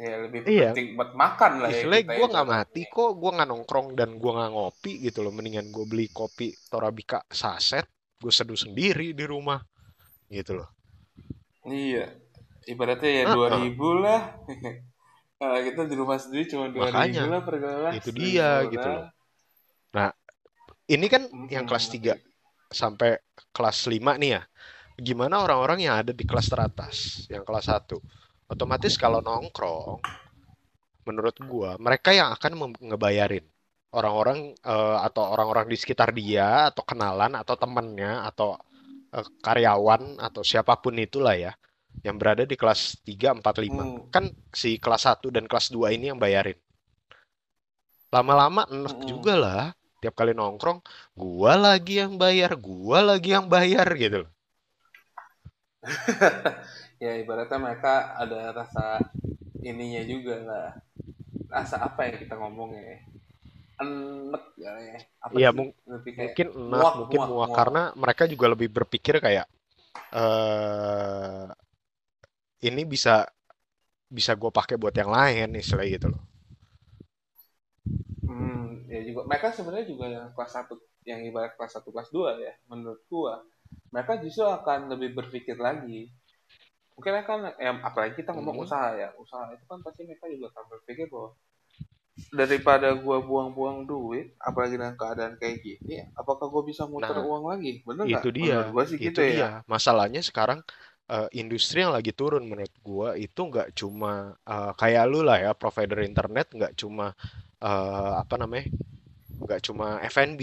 [0.02, 0.74] Ya lebih iya.
[0.74, 3.88] penting buat makan lah ya istilahnya kita gue ya nggak mati kok gue nggak nongkrong
[3.94, 5.30] dan gue nggak ngopi gitu loh.
[5.30, 7.86] Mendingan gue beli kopi Torabika saset
[8.18, 9.62] gue seduh sendiri di rumah
[10.34, 10.70] gitu loh.
[11.70, 12.18] Iya.
[12.66, 14.42] Ibaratnya ya dua ribu lah.
[15.42, 19.06] Kalau kita di rumah sendiri cuma dua ribu lah per gelas itu dia gitu loh.
[19.94, 20.10] Nah
[20.90, 22.30] ini kan yang Mm-mm, kelas 3 ngerti.
[22.74, 23.22] sampai
[23.54, 24.42] kelas 5 nih ya.
[24.98, 28.02] Gimana orang-orang yang ada di kelas teratas yang kelas satu
[28.52, 30.04] otomatis kalau nongkrong
[31.08, 33.48] menurut gua mereka yang akan ngebayarin
[33.96, 38.60] orang-orang eh, atau orang-orang di sekitar dia atau kenalan atau temennya atau
[39.16, 41.52] eh, karyawan atau siapa pun itulah ya
[42.02, 43.68] yang berada di kelas 3, 4, 5.
[43.68, 44.08] Hmm.
[44.10, 46.58] Kan si kelas 1 dan kelas 2 ini yang bayarin.
[48.12, 49.08] Lama-lama enek Mm-mm.
[49.08, 49.64] juga lah.
[50.02, 50.82] Tiap kali nongkrong,
[51.14, 54.32] gua lagi yang bayar, gua lagi yang bayar gitu loh.
[57.04, 58.86] Ya ibaratnya mereka ada rasa
[59.70, 60.68] ininya juga lah.
[61.56, 62.98] Rasa apa ya kita ngomongnya ya?
[63.84, 64.72] Enek ya.
[64.90, 64.98] ya.
[65.28, 65.58] Apa sih?
[65.58, 65.76] mung-
[66.20, 67.58] mungkin enak, muak, mungkin muak, muak muak.
[67.58, 69.46] karena mereka juga lebih berpikir kayak
[70.16, 71.48] eh
[72.62, 73.26] ini bisa
[74.18, 76.22] bisa gue pakai buat yang lain istilahnya gitu loh.
[78.30, 80.74] Hmm, ya juga mereka sebenarnya juga yang kelas satu
[81.10, 83.34] yang ibarat kelas 1 kelas 2 ya menurut gua
[83.94, 86.14] mereka justru akan lebih berpikir lagi
[87.02, 88.66] mungkin kan ya, apalagi kita ngomong Hmm.
[88.66, 89.10] usaha ya.
[89.24, 91.30] Usaha itu kan pasti mereka juga akan berpikir bahwa
[92.40, 97.44] daripada gua buang-buang duit apalagi dengan keadaan kayak gini apakah gua bisa muter Nah, uang
[97.52, 97.72] lagi?
[97.88, 98.26] Bener nggak?
[98.26, 99.32] itu dia, menurut gua sih itu gitu ya.
[99.32, 99.48] dia.
[99.74, 100.60] Masalahnya sekarang
[101.12, 104.10] eh, industri yang lagi turun menurut gua itu nggak cuma
[104.50, 107.06] eh, kayak lu lah ya, provider internet nggak cuma
[107.64, 108.66] eh, apa namanya,
[109.44, 110.42] nggak cuma F&B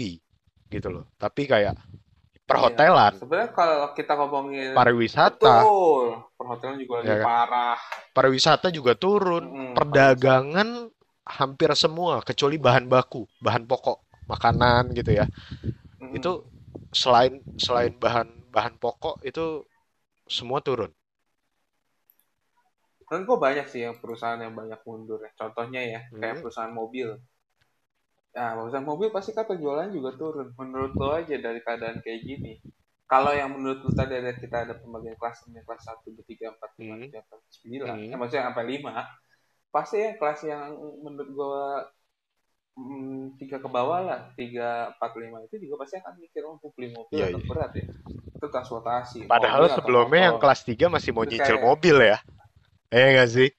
[0.73, 1.73] gitu loh, tapi kayak
[2.57, 6.03] iya perhotelan, sebenarnya kalau kita ngomongin pariwisata, betul
[6.37, 7.29] perhotelan juga lagi ya kan?
[7.29, 7.77] parah
[8.15, 10.89] Pariwisata juga turun, pariwisata perdagangan
[11.39, 15.25] hampir semua kecuali bahan baku, bahan pokok, makanan gitu ya.
[16.01, 16.15] Mm-mm.
[16.17, 16.49] Itu
[16.93, 19.65] selain selain bahan bahan pokok itu
[20.29, 20.91] semua turun.
[23.11, 25.31] Dan kok banyak sih yang perusahaan yang banyak mundur ya.
[25.39, 26.41] Contohnya ya, kayak Hmm.
[26.41, 27.07] perusahaan mobil.
[28.29, 30.53] Nah, perusahaan mobil pasti kan penjualan juga turun.
[30.53, 32.61] Menurut lo aja dari keadaan kayak gini.
[33.09, 36.53] Kalau yang menurut lo tadi ada kita ada pembagian kelas ini kelas 1, 2, 3,
[36.53, 37.09] 4, 5, Hmm.
[37.09, 37.89] 6, 7, 9.
[37.89, 38.09] Hmm.
[38.13, 38.93] Ya, maksudnya sampai 5.
[39.69, 40.61] Pasti ya kelas yang
[41.01, 41.89] menurut gua
[42.77, 46.89] hmm, tiga ke bawah lah, 3, 4, 5 itu juga pasti akan mikir oh, beli
[46.93, 47.49] mobil Iya, atau iya.
[47.49, 47.85] berat ya.
[48.39, 52.17] Itu transportasi, Padahal sebelumnya yang kelas 3 masih mau Itu nyicil kayak mobil ya.
[52.93, 53.49] Eh nggak sih?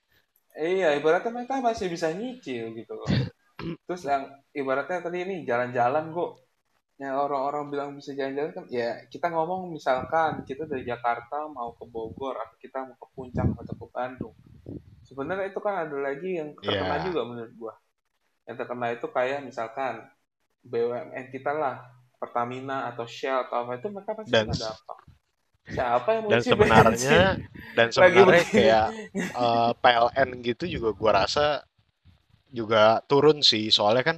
[0.54, 3.06] Iya, ibaratnya mereka masih bisa nyicil gitu loh.
[3.86, 6.32] Terus yang ibaratnya tadi ini jalan-jalan kok.
[7.00, 11.88] Yang orang-orang bilang bisa jalan-jalan kan, ya kita ngomong misalkan kita dari Jakarta mau ke
[11.88, 14.36] Bogor atau kita mau ke Puncak atau ke Bandung.
[15.08, 17.04] Sebenarnya itu kan ada lagi yang terkena Ya.
[17.08, 17.74] juga menurut gua.
[18.44, 19.94] Yang terkena itu kayak misalkan
[20.60, 21.88] BUMN kita lah,
[22.20, 24.98] Pertamina atau Shell atau apa itu mereka pasti Dan dampak.
[25.70, 27.36] Siapa yang dan sebenarnya bensin
[27.78, 31.62] dan sebenarnya kayak eh, PLN gitu juga gua rasa
[32.58, 32.78] juga
[33.10, 33.64] turun sih.
[33.76, 34.16] Soalnya kan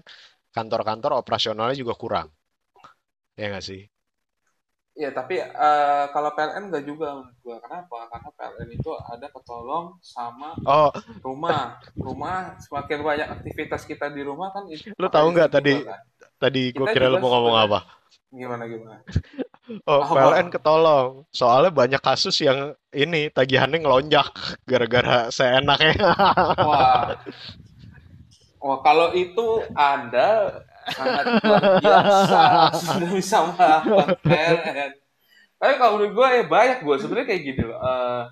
[0.57, 2.29] kantor-kantor operasionalnya juga kurang.
[3.37, 3.81] Ya nggak sih?
[4.93, 7.57] Ya, tapi eh, kalau PLN nggak juga menurut gua.
[7.65, 7.97] Kenapa?
[8.13, 10.93] Karena PLN itu ada ketolong sama Oh,
[11.25, 11.81] rumah.
[12.07, 16.01] Rumah semakin banyak aktivitas kita di rumah kan itu lu pakai tahu nggak tadi kan.
[16.43, 17.79] tadi gua Kita kira lu juga mau ngomong apa?
[18.39, 18.97] gimana gimana.
[19.89, 20.55] Oh, PLN Apa?
[20.55, 21.25] ketolong.
[21.33, 24.27] Soalnya banyak kasus yang ini tagihannya ngelonjak
[24.71, 26.13] gara-gara seenaknya.
[26.59, 27.19] Wah,
[28.63, 30.63] wah kalau itu Anda
[30.95, 32.41] sangat luar biasa
[32.75, 33.37] sudah bisa
[34.23, 34.93] PLN.
[35.63, 37.79] Tapi kalau menurut gue ya banyak gue sebenarnya kayak gini loh.
[37.79, 38.23] Eh,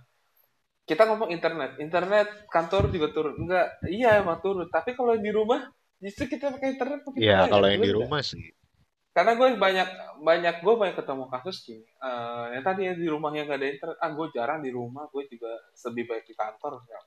[0.90, 3.34] kita ngomong internet, internet kantor juga turun.
[3.38, 4.66] Enggak, iya emang turun.
[4.66, 5.62] Tapi kalau di rumah
[6.02, 8.00] justru kita pakai internet makin Iya, kalau yang di nggak?
[8.02, 8.50] rumah sih.
[9.14, 9.88] Karena gue banyak
[10.22, 11.86] banyak gue banyak ketemu kasus gini.
[11.86, 15.06] Eh, yang tadi ya di rumah yang gak ada internet, ah gue jarang di rumah,
[15.14, 15.50] gue juga
[15.90, 16.82] lebih baik di kantor.
[16.90, 16.98] Ya.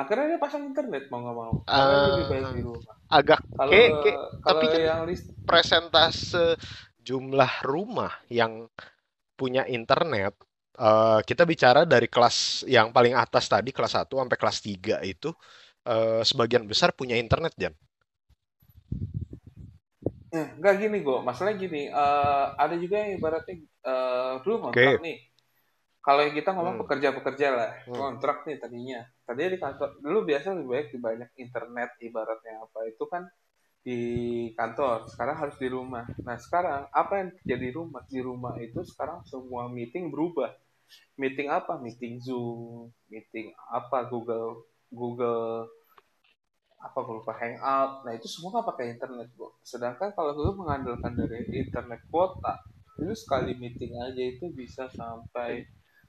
[0.00, 2.96] Akhirnya dia pasang internet mau nggak mau, dia lebih baik di Eh, rumah.
[3.18, 6.56] agak Kalau kayak, kayak kalau tapi kan yang list, presentase
[7.00, 8.52] jumlah rumah yang
[9.38, 10.34] punya internet
[10.80, 15.30] eh, kita bicara dari kelas yang paling atas tadi kelas 1 sampai kelas 3 itu
[15.88, 17.74] eh, sebagian besar punya internet Jan.
[20.34, 23.54] eh, nggak gini gue, masalahnya gini, eh, ada juga yang ibaratnya
[23.88, 24.66] eh, dulu Oke.
[24.66, 25.14] kontrak nih.
[26.06, 26.82] Kalau yang kita ngomong Hmm.
[26.86, 27.98] pekerja-pekerja lah, Hmm.
[27.98, 29.02] kontrak nih tadinya.
[29.26, 33.26] Tadinya di kantor, dulu biasa lebih baik di banyak internet ibaratnya apa itu kan
[33.82, 33.98] di
[34.54, 36.06] kantor, sekarang harus di rumah.
[36.22, 38.06] Nah sekarang apa yang jadi rumah?
[38.06, 40.54] Di rumah itu sekarang semua meeting berubah.
[41.18, 41.74] Meeting apa?
[41.82, 44.06] Meeting Zoom, meeting apa?
[44.06, 44.62] Google,
[44.94, 45.66] Google
[46.78, 48.06] apa gue lupa Hangout.
[48.06, 49.50] Nah itu semua nggak pakai internet, bu.
[49.66, 52.62] Sedangkan kalau gue mengandalkan dari internet kuota,
[53.02, 55.66] itu sekali meeting aja itu bisa sampai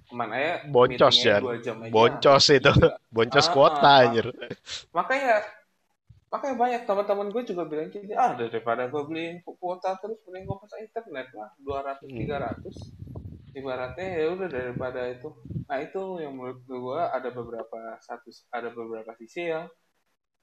[0.08, 0.54] ke mana ya?
[0.72, 2.72] Boncos dua aja, Boncos itu.
[2.72, 2.90] tiga.
[3.16, 4.02] Boncos Ah, kuota ah, ah.
[4.08, 4.26] anjir.
[4.96, 5.36] Makanya
[6.28, 10.58] makanya banyak teman-teman gue juga bilang gitu ah daripada gue beliin kuota terus mending gue
[10.60, 12.20] pasang internet lah 200 Hmm.
[12.20, 12.76] 300
[13.56, 15.30] ibaratnya ya udah daripada itu
[15.72, 19.72] nah itu yang menurut gue ada beberapa satu ada beberapa sisi yang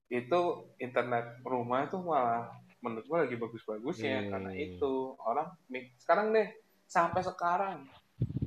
[0.08, 0.40] itu
[0.80, 2.48] internet rumah itu malah
[2.80, 4.64] menurut gue lagi bagus-bagusnya karena Hmm.
[4.72, 5.48] itu orang
[6.00, 6.48] sekarang deh
[6.88, 7.78] sampai sekarang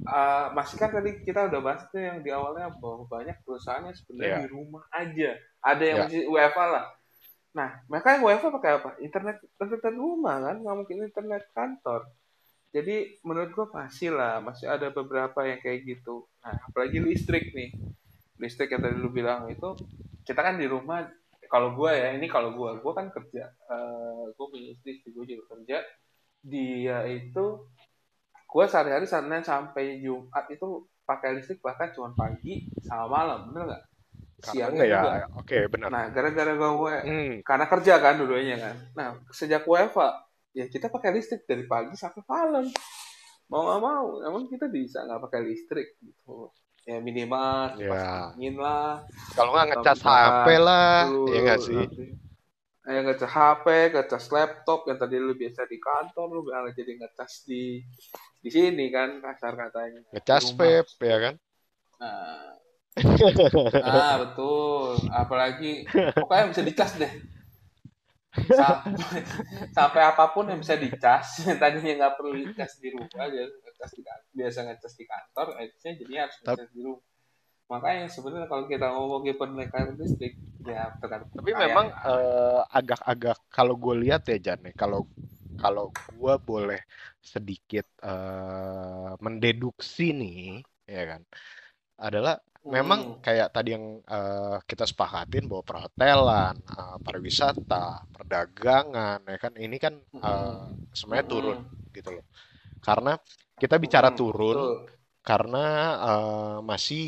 [0.08, 3.96] ah, masih kan tadi kita udah bahas tuh yang di awalnya bahwa banyak perusahaan yang
[3.96, 4.40] sebenarnya Ya.
[4.44, 6.04] di rumah aja ada yang Ya.
[6.08, 6.86] masih WFA lah
[7.58, 8.90] Nah, mereka yang WFH pakai apa?
[9.02, 12.06] Internet internet rumah kan, nggak mungkin internet kantor.
[12.70, 16.30] Jadi menurut gua pasti lah, masih ada beberapa yang kayak gitu.
[16.46, 17.74] Nah, apalagi listrik nih.
[18.38, 19.74] Listrik yang tadi lu bilang itu,
[20.22, 21.10] kita kan di rumah,
[21.50, 23.50] kalau gua ya, ini kalau gua, gua kan kerja.
[23.50, 25.82] Eh gua punya istri, gua juga kerja.
[26.46, 27.46] Dia itu,
[28.48, 30.66] gua sehari-hari Senin sampai Jumat itu
[31.04, 33.84] pakai listrik bahkan cuma pagi sama malam, bener nggak?
[34.38, 35.12] Siangnya ya, juga.
[35.36, 35.88] oke benar.
[35.90, 37.42] Nah, gara-gara gua Hmm.
[37.42, 38.76] karena kerja kan dua-duanya kan.
[38.94, 40.10] Nah, sejak WFA
[40.54, 42.66] ya kita pakai listrik dari pagi sampai malam
[43.48, 46.50] mau nggak mau emang kita bisa nggak pakai listrik gitu
[46.84, 47.88] ya minimal Ya.
[47.88, 51.78] kipas angin lah Kalau nggak ngecas HP lah, ya nggak sih?
[51.78, 52.06] nanti
[52.88, 57.44] eh ngecas HP ngecas laptop yang tadi lu biasa di kantor lu malah jadi ngecas
[57.44, 57.84] di
[58.40, 60.08] di sini kan kasar katanya.
[60.16, 61.36] Ngecas vape, ya kan?
[62.00, 62.56] nah.
[63.84, 64.96] Ah betul.
[65.12, 65.84] Apalagi
[66.16, 67.12] pokoknya bisa dicas deh.
[68.38, 69.26] Sampai,
[69.74, 73.92] sampai apa pun yang bisa dicas yang tadinya nggak perlu dicas di rumah biasa ngecas
[73.98, 77.02] di kan- biasa ngecas di kantor akhirnya jadi harus ngecas di rumah
[77.72, 80.34] makanya sebenarnya kalau kita ngomongin penaikan listrik
[80.72, 81.96] ya tergantung Tapi kepercayaan memang ya.
[82.10, 85.06] eh, agak-agak kalau gue lihat ya Jan, nih, kalau
[85.62, 86.80] kalau gue boleh
[87.34, 90.38] sedikit eh, mendeduksi nih,
[90.96, 91.22] ya kan,
[92.08, 92.36] adalah
[92.76, 93.18] memang Hmm.
[93.26, 97.76] kayak tadi yang eh, kita sepakatin bahwa perhotelan, eh, pariwisata,
[98.16, 100.48] perdagangan, ya kan, ini kan Mm-mm.
[100.98, 101.78] sebenarnya turun Mm-mm.
[101.96, 102.26] gitu loh.
[102.86, 103.12] Karena
[103.62, 104.90] kita bicara turun Betul.
[105.28, 105.58] karena
[106.08, 107.02] eh, masih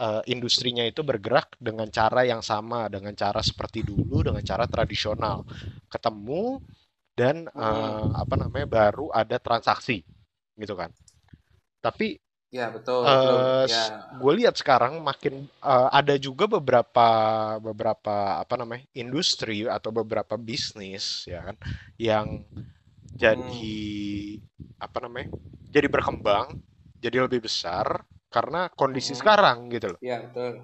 [0.00, 5.44] eh, industrinya itu bergerak dengan cara yang sama, dengan cara seperti dulu, dengan cara tradisional.
[5.92, 6.58] Ketemu
[7.18, 7.96] dan Mm-mm.
[8.14, 10.02] apa namanya baru ada transaksi,
[10.58, 10.90] gitu kan.
[11.82, 12.18] Tapi
[12.56, 13.84] Ya betul, belum eh ya.
[14.20, 17.06] gue lihat sekarang makin eh, ada juga beberapa
[17.60, 21.56] beberapa apa namanya industri atau beberapa bisnis ya kan
[22.00, 22.28] yang
[23.28, 23.74] Hmm.
[23.74, 24.40] jadi
[24.80, 25.28] apa namanya
[25.74, 26.54] jadi berkembang
[27.02, 28.02] jadi lebih besar
[28.34, 29.20] karena kondisi Mm-mm.
[29.20, 30.00] sekarang gitu loh.
[30.06, 30.54] Ya betul.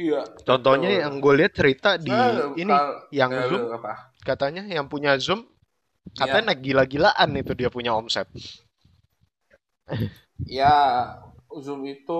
[0.00, 1.04] Iya Contohnya betul.
[1.04, 3.92] yang gue lihat cerita di Nah, ini kal- yang ya, Zoom apa?
[4.28, 5.46] katanya yang punya Zoom
[6.14, 8.28] Ya, katanya naik gila-gilaan itu dia punya omset.
[10.58, 10.74] ya
[11.64, 12.12] Zoom itu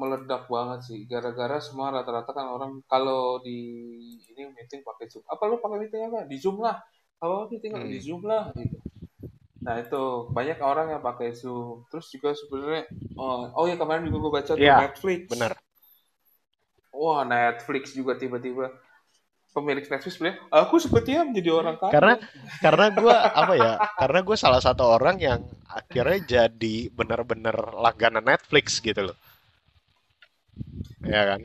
[0.00, 0.98] meledak banget sih.
[1.10, 3.56] Gara-gara semua rata-rata kan orang kalau di
[4.32, 5.24] ini meeting pakai Zoom.
[5.32, 6.20] Apa lu pakai meeting apa?
[6.30, 6.76] Di Zoom lah.
[7.20, 7.92] Kalau meeting Hmm.
[7.92, 8.76] di Zoom lah gitu.
[9.66, 11.82] Nah itu banyak orang yang pakai Zoom.
[11.90, 12.86] Terus juga sebenarnya
[13.18, 15.20] oh, oh ya kemarin juga gue baca tuh Iya, Netflix.
[15.34, 15.52] benar.
[16.94, 18.70] Wah Netflix juga tiba-tiba
[19.50, 21.92] pemilik Netflix bilang, aku sepertinya menjadi orang kaya.
[21.96, 22.14] Karena
[22.62, 23.72] karena gue apa ya?
[23.96, 29.16] Karena gue salah satu orang yang akhirnya jadi benar-benar langganan Netflix gitu loh.
[31.02, 31.40] Ya kan?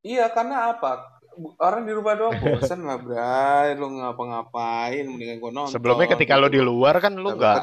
[0.00, 1.19] Iya, karena apa?
[1.60, 3.72] Orang di rumah doang bosan lah, Bray.
[3.78, 7.58] Lu ngapa-ngapain, mendingan gue nonton Sebelumnya ketika lo di luar kan Sambil nggak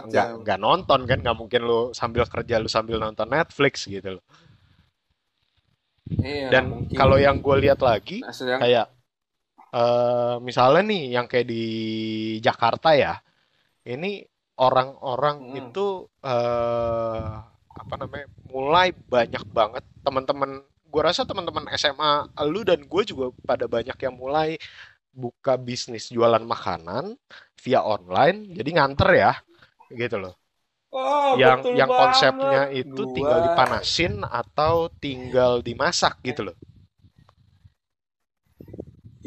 [0.46, 4.24] nggak nonton kan nggak mungkin lo sambil kerja lo sambil nonton Netflix gitu loh.
[6.08, 8.88] Iya, Dan kalau yang gue lihat lagi Nah, sedang kayak
[9.76, 11.64] eh misalnya nih yang kayak di
[12.40, 13.14] Jakarta ya,
[13.84, 14.24] ini
[14.58, 15.60] orang-orang Mm-mm.
[15.60, 15.86] itu
[16.24, 17.28] eh
[17.78, 20.52] apa namanya mulai banyak banget teman-teman
[20.98, 24.58] gue rasa teman-teman SMA lu dan gue juga pada banyak yang mulai
[25.14, 27.14] buka bisnis jualan makanan
[27.62, 29.34] via online jadi nganter ya
[29.94, 30.36] gitu loh
[30.92, 32.82] Oh, yang betul yang konsepnya banget.
[32.82, 36.58] itu Gua tinggal dipanasin atau tinggal dimasak gitu loh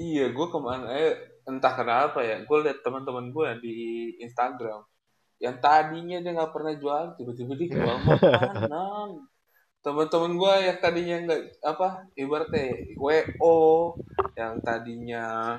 [0.01, 1.13] Iya, gue ke mana eh
[1.51, 3.75] entah kenapa ya, gue liat teman-teman gue di
[4.27, 4.81] Instagram
[5.45, 9.09] yang tadinya dia nggak pernah jual, tiba-tiba dia jual makanan.
[9.81, 12.67] Teman-teman gue yang tadinya nggak apa, ibaratnya
[13.01, 13.97] WO,
[14.37, 15.57] yang tadinya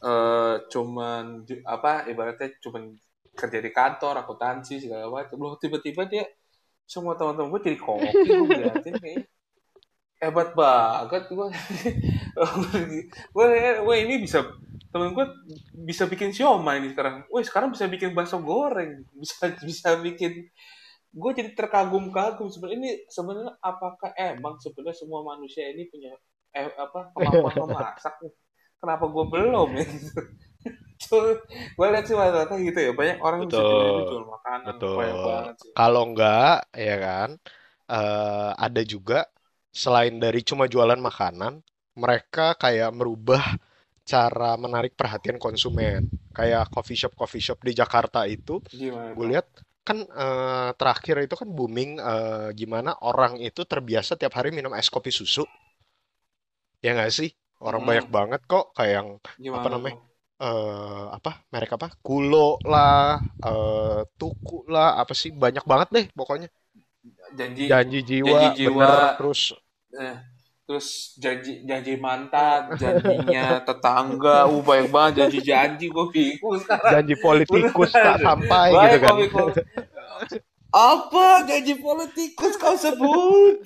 [0.00, 2.96] eh cuman apa, ibaratnya cuman
[3.36, 6.24] kerja di kantor, akuntansi segala macam, loh tiba-tiba dia
[6.88, 8.48] semua teman-teman gue jadi koki, gue
[8.96, 9.28] kayak
[10.20, 11.48] hebat banget gue
[13.36, 14.44] gue ini bisa
[14.92, 15.26] temen gue
[15.86, 17.24] bisa bikin siomay ini sekarang.
[17.32, 20.50] Wih sekarang bisa bikin bakso goreng bisa bisa bikin
[21.10, 22.78] gue jadi terkagum-kagum sebenarnya.
[22.78, 26.14] Ini sebenarnya apakah emang sebenarnya semua manusia ini punya
[26.54, 28.14] eh, apa kemampuan memasak
[28.80, 29.84] kenapa gue belum ya?
[29.84, 30.20] Gitu
[31.74, 32.92] gue lihat sih rata-rata gitu ya.
[32.92, 34.96] Banyak orang yang bisa Betul, tiba-tiba jual makanan betul.
[35.00, 35.70] banget sih.
[35.72, 37.28] Kalau enggak, ya kan,
[37.90, 39.18] eh, ada juga
[39.70, 41.62] selain dari cuma jualan makanan,
[41.96, 43.44] mereka kayak merubah
[44.04, 46.06] cara menarik perhatian konsumen.
[46.30, 48.62] Kayak coffee shop coffee shop di Jakarta itu,
[49.16, 49.46] gue lihat
[49.86, 54.88] kan eh, terakhir itu kan booming eh, gimana orang itu terbiasa tiap hari minum es
[54.94, 55.42] kopi susu,
[56.84, 57.28] ya nggak sih?
[57.66, 59.08] Orang banyak Mm, banget kok kayak yang
[59.56, 59.96] apa gimana namanya?
[59.96, 59.98] tuh
[60.42, 61.86] eh apa merek apa?
[62.04, 62.36] Kulo
[62.70, 65.30] lah, eh, tuku lah, apa sih?
[65.42, 66.46] Banyak banget deh pokoknya.
[67.38, 69.00] janji Janji janji jiwa, jiwa bener.
[69.16, 69.40] Terus
[70.00, 70.16] eh,
[70.70, 74.46] terus janji janji mantan janjinya tetangga.
[74.46, 76.90] Uh banyak banget janji janji gue bingung sekarang.
[76.94, 79.14] Janji politikus tak sampai gitu kan.
[80.70, 82.54] apa janji politikus?
[82.54, 83.58] Kau sebut.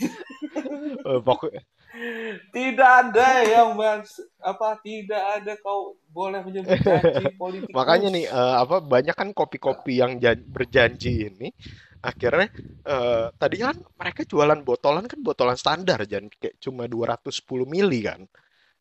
[1.05, 1.53] Eh, pokok-
[2.51, 7.77] Tidak ada yang mas apa tidak ada kau boleh menyebut janji politikus.
[7.77, 11.53] Makanya nih eh, apa banyak kan kopi-kopi yang jan- berjanji ini
[12.05, 12.49] akhirnya
[12.85, 18.21] eh, tadinya kan mereka jualan botolan kan botolan standar jangan kayak cuma 210 mili kan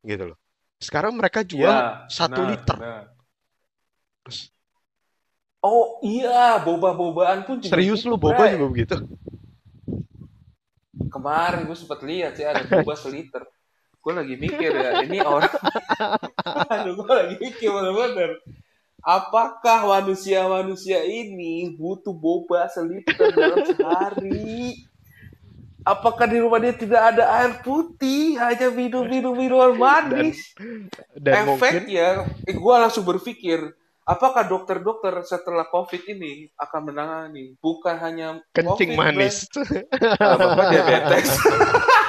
[0.03, 0.38] gitu loh.
[0.83, 2.77] Sekarang mereka jual Ya, satu benar, liter.
[4.23, 4.39] Terus,
[5.63, 8.95] Oh iya, boba-bobaan pun juga serius gitu, lu boba juga begitu?
[11.07, 13.47] Kemarin gue sempat lihat sih ada boba seliter.
[14.03, 15.47] Gue lagi mikir ya, ini orang,
[16.75, 18.31] aduh gue lagi mikir bener-bener.
[19.03, 24.79] Apakah manusia-manusia ini butuh boba seliter dalam sehari?
[25.83, 30.39] Apakah di rumah dia tidak ada air putih, hanya minum-minum minuman Dan manis?
[31.19, 33.59] dan mungkin Efeknya, eh, gue langsung berpikir,
[34.07, 39.51] apakah dokter-dokter setelah COVID ini akan menangani bukan hanya kencing COVID, manis.
[40.23, 41.29] Ah, Bapak diabetes.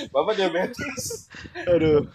[0.14, 1.28] Bapak diabetes.
[1.68, 2.08] Aduh,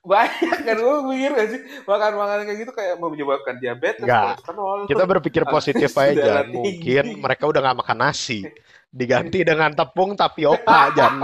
[0.00, 4.40] Banyak kan gue mikir gak sih makan makanan kayak gitu kayak menyebabkan diabetes, enggak.
[4.40, 6.40] kolesterol, Kita berpikir positif aja.
[6.48, 7.20] Mungkin tinggi.
[7.20, 8.40] mereka udah nggak makan nasi.
[8.88, 11.20] Diganti dengan tepung tapioka, Jan.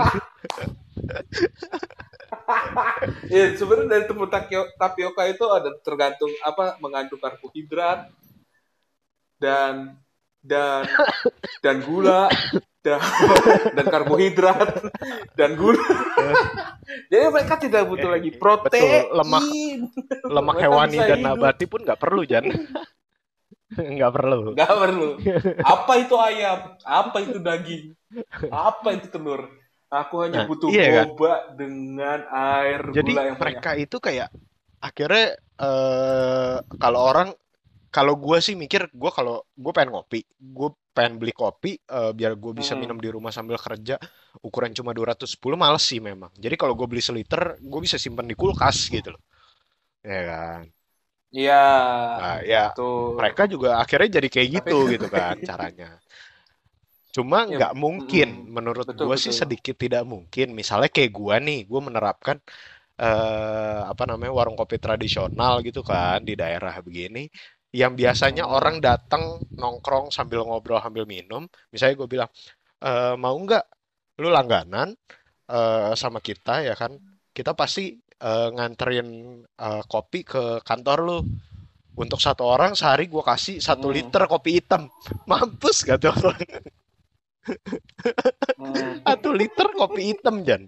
[3.27, 4.29] Ya, sebenarnya dari tepung
[4.77, 8.13] tapioka itu ada tergantung apa mengandung karbohidrat
[9.41, 9.97] dan
[10.45, 10.85] dan
[11.59, 12.29] dan gula
[12.87, 12.99] dan,
[13.75, 14.87] dan karbohidrat
[15.35, 15.83] dan gula.
[17.11, 19.03] Jadi mereka tidak butuh lagi protein.
[19.03, 19.43] Betul, lemak
[20.23, 22.47] lemak hewani dan nabati pun nggak perlu, Jan.
[23.67, 24.55] Nggak perlu.
[24.55, 25.09] Nggak perlu.
[25.59, 26.79] Apa itu ayam?
[26.87, 27.91] Apa itu daging?
[28.47, 29.43] Apa itu telur?
[29.87, 31.11] Aku hanya Nah, butuh iya kan?
[31.11, 33.43] boba dengan air Jadi gula yang banyak.
[33.43, 34.31] mereka itu kayak
[34.79, 37.29] akhirnya eh kalau orang
[37.97, 40.19] kalau gue sih mikir gue kalau gue pengen ngopi,
[40.57, 42.81] gue pengen beli kopi eh, biar gue bisa Hmm.
[42.81, 43.95] minum di rumah sambil kerja
[44.47, 46.31] ukuran cuma 210 males sih memang.
[46.43, 49.21] Jadi kalau gue beli seliter, gue bisa simpan di kulkas gitu loh.
[50.05, 50.63] Ya kan.
[51.37, 51.53] Iya,
[52.17, 53.13] Nah, ya betul.
[53.17, 55.87] mereka juga akhirnya jadi kayak Tapi gitu gitu kan caranya.
[57.15, 60.45] Cuma ya, nggak mungkin, mm, menurut gue sih sedikit tidak mungkin.
[60.59, 62.37] Misalnya kayak gue nih, gue menerapkan
[63.01, 67.19] eh, apa namanya warung kopi tradisional gitu kan di daerah begini,
[67.75, 71.45] yang biasanya orang datang nongkrong sambil ngobrol sambil minum.
[71.71, 72.29] Misalnya gue bilang,
[72.81, 73.65] "Eh, mau nggak
[74.23, 74.95] lu langganan
[75.49, 76.95] eh, sama kita ya kan?
[77.35, 79.07] Kita pasti eh, nganterin
[79.45, 81.19] eh, kopi ke kantor lu.
[81.97, 83.95] Untuk satu orang sehari gue kasih satu Hmm.
[83.97, 84.85] liter kopi hitam.
[85.29, 86.37] Mampus gak tuh orang?
[88.57, 89.01] Hmm.
[89.05, 90.67] Satu liter kopi hitam, Jan.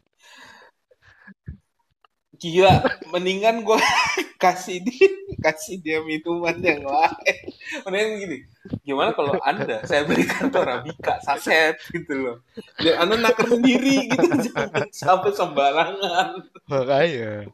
[2.39, 3.75] Gila, mendingan gue
[4.43, 5.11] kasih dia
[5.43, 7.37] kasih dia minuman yang lain.
[7.83, 8.37] Mendingan gini,
[8.83, 12.37] gimana kalau anda saya berikan Torabika saset gitu loh.
[12.79, 16.31] Biar anda naker sendiri gitu, jangan sampai sembarangan.
[16.71, 17.51] Makanya.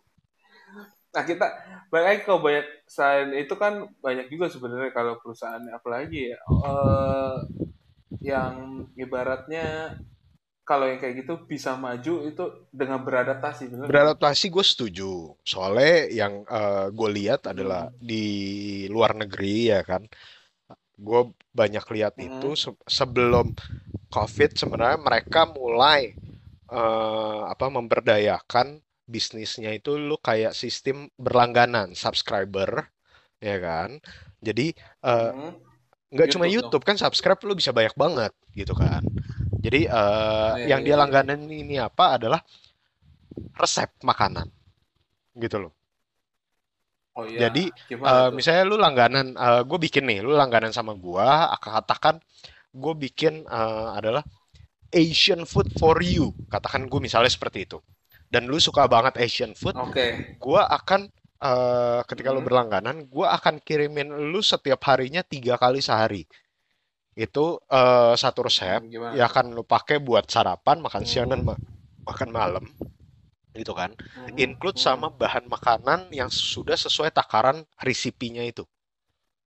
[1.16, 1.48] Nah kita
[1.90, 7.36] banyak kalau banyak selain itu kan banyak juga sebenarnya kalau perusahaan apalagi ya eh,
[8.22, 9.98] yang ibaratnya
[10.66, 13.86] kalau yang kayak gitu bisa maju itu dengan beradaptasi bener?
[13.88, 15.12] Beradaptasi gue setuju.
[15.46, 16.34] Soalnya yang
[16.92, 18.02] gue lihat adalah Hmm.
[18.02, 18.26] di
[18.90, 20.04] luar negeri ya kan.
[20.98, 21.22] Gue
[21.54, 22.28] banyak lihat Hmm.
[22.30, 23.54] itu se- sebelum
[24.10, 26.16] COVID sebenarnya mereka mulai
[26.66, 32.90] eh, apa memberdayakan bisnisnya itu lu kayak sistem berlangganan, subscriber,
[33.38, 34.02] ya kan.
[34.42, 34.74] Jadi
[35.06, 35.54] eh, Hmm.
[36.14, 36.74] nggak cuma YouTube dong.
[36.74, 39.04] YouTube kan subscribe lu bisa banyak banget gitu kan.
[39.66, 41.02] Jadi eh, Oh, iya, yang iya, dia iya.
[41.02, 42.40] langganan ini apa adalah
[43.62, 44.48] resep makanan
[45.44, 45.74] gitu loh.
[47.18, 48.38] Oh iya, Jadi gimana eh, tuh?
[48.38, 49.36] misalnya lu langganan,
[49.68, 52.16] gue bikin nih, lu langganan sama gua, aku katakan
[52.76, 54.24] gue bikin eh, adalah
[54.94, 57.80] Asian food for you, katakan gue misalnya seperti itu.
[58.32, 60.06] Dan lu suka banget Asian food, Oke.
[60.42, 61.08] gua akan
[61.44, 62.46] eh, ketika lu Hmm.
[62.46, 66.24] berlangganan, gua akan kirimin lu setiap harinya tiga kali sehari.
[67.16, 71.42] Itu eh, satu resep Hmm, gimana ya akan lu pakai buat sarapan, makan siang dan
[71.42, 71.48] Hmm.
[71.48, 71.62] ma-
[72.08, 72.64] makan malam,
[73.56, 73.92] gitu kan.
[74.16, 74.28] Hmm.
[74.36, 74.82] Include Hmm.
[74.88, 78.64] sama bahan makanan yang sudah sesuai takaran resipinya itu,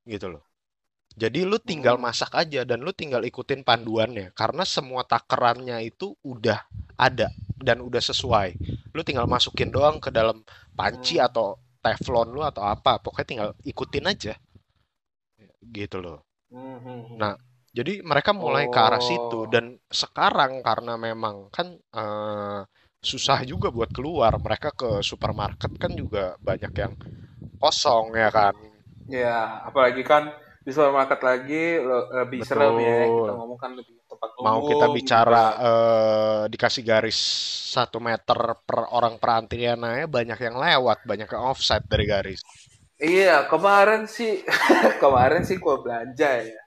[0.07, 0.43] gitu loh.
[1.19, 2.03] Jadi lu tinggal Hmm.
[2.07, 6.59] masak aja dan lu tinggal ikutin panduannya karena semua takarannya itu udah
[6.97, 7.29] ada
[7.59, 8.49] dan udah sesuai.
[8.95, 10.41] Lu tinggal masukin doang ke dalam
[10.79, 11.27] panci Hmm.
[11.27, 14.33] atau teflon lu atau apa, pokoknya tinggal ikutin aja,
[15.75, 16.19] gitu loh.
[16.51, 17.21] Hmm, hmm, hmm.
[17.21, 17.33] Nah,
[17.77, 19.53] jadi mereka mulai ke arah situ Oh.
[19.53, 19.65] dan
[20.01, 21.67] sekarang karena memang kan
[22.01, 22.59] eh,
[23.11, 26.93] susah juga buat keluar, mereka ke supermarket kan juga banyak yang
[27.61, 28.55] kosong ya kan.
[29.09, 29.29] Ya,
[29.67, 30.23] apalagi kan
[30.65, 31.55] di supermarket lagi
[31.87, 32.95] le- lebih serem ya.
[33.15, 33.37] Kita Betul.
[33.37, 35.55] ngomong kan lebih tempat tempat Mau kita umum bicara juga.
[35.67, 37.17] eh, dikasih garis
[37.75, 42.39] satu meter per orang per antena banyak yang lewat, banyak yang offset dari garis.
[43.11, 44.31] Iya, kemarin sih
[45.01, 46.59] kemarin sih gua belanja ya.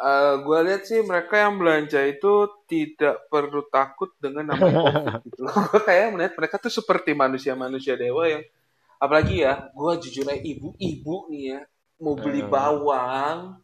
[0.00, 5.40] Eh gue lihat sih mereka yang belanja itu tidak perlu takut dengan namanya COVID gitu.
[5.44, 8.40] Gue kayak melihat mereka tuh seperti manusia-manusia dewa yang
[8.96, 11.60] apalagi ya, gue jujur aja ibu-ibu nih ya
[12.00, 13.60] mau beli bawang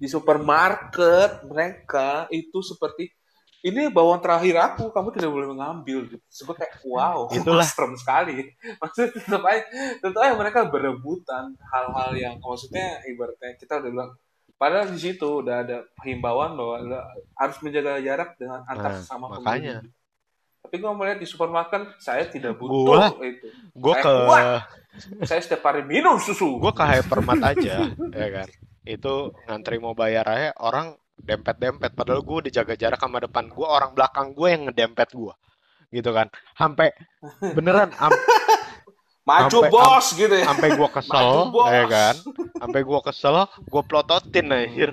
[0.00, 3.12] di supermarket mereka itu seperti
[3.64, 6.04] ini bawang terakhir aku, kamu tidak boleh mengambil.
[6.04, 6.20] Gitu.
[6.44, 8.52] Gue kayak wow, itulah serem sekali.
[8.80, 9.64] Maksudnya tetap aja,
[10.04, 14.12] tetap aja mereka berebutan hal-hal yang maksudnya ibaratnya kita udah bilang
[14.54, 16.74] Padahal di situ udah ada himbauan bahwa
[17.36, 20.02] harus menjaga jarak dengan antar Nah, sesama makanya pengunjung.
[20.64, 23.48] Tapi gue melihat di supermarket, saya tidak gua butuh itu.
[23.76, 24.44] gua Saya ke kuat.
[25.28, 26.56] Saya setiap hari minum susu.
[26.56, 27.92] gua ke hypermart aja,
[28.24, 28.48] ya kan.
[28.86, 33.76] Itu ngantri mau bayar aja orang dempet-dempet padahal gua udah jaga jarak sama depan gua,
[33.76, 35.36] orang belakang gua yang ngedempet gua,
[35.92, 36.32] gitu kan.
[36.56, 36.96] Sampai
[37.52, 38.16] beneran am-
[39.24, 40.44] Maju sampai am- bos gitu ya.
[40.44, 41.28] sampai gua kesel,
[41.72, 42.14] ya kan.
[42.60, 43.36] Sampai gua kesel,
[43.72, 44.92] gua plototin anjir.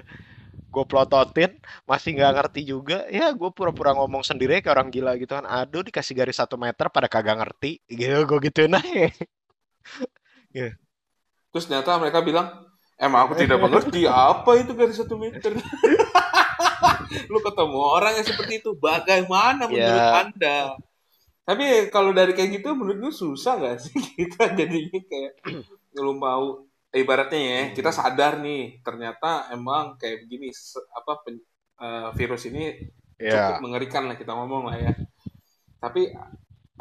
[0.72, 1.52] Gue plototin,
[1.84, 3.04] masih nggak ngerti juga.
[3.12, 5.44] Ya, gue pura-pura ngomong sendiri kayak orang gila gitu kan.
[5.44, 7.84] Aduh, dikasih garis satu meter pada kagak ngerti.
[7.92, 9.12] Gitu, gue gituin aja.
[10.56, 10.72] Gitu.
[11.52, 12.48] Terus ternyata mereka bilang,
[12.96, 15.60] emang aku tidak mengerti apa itu garis satu meter.
[17.32, 20.80] Lu ketemu orang yang seperti itu, bagaimana menurut Ya, Anda?
[21.48, 25.32] Tapi kalau dari kayak gitu menurut lu susah nggak sih kita jadinya kayak
[26.06, 26.44] lu mau
[27.02, 30.48] ibaratnya ya kita hmm, sadar nih ternyata emang kayak begini
[31.00, 31.46] apa pen-
[31.84, 32.62] eh, virus ini
[33.32, 34.92] cukup ya, mengerikan lah kita ngomong lah ya.
[35.84, 36.02] Tapi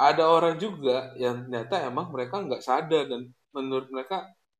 [0.09, 3.23] ada orang juga yang ternyata emang mereka nggak sadar dan
[3.57, 4.17] menurut mereka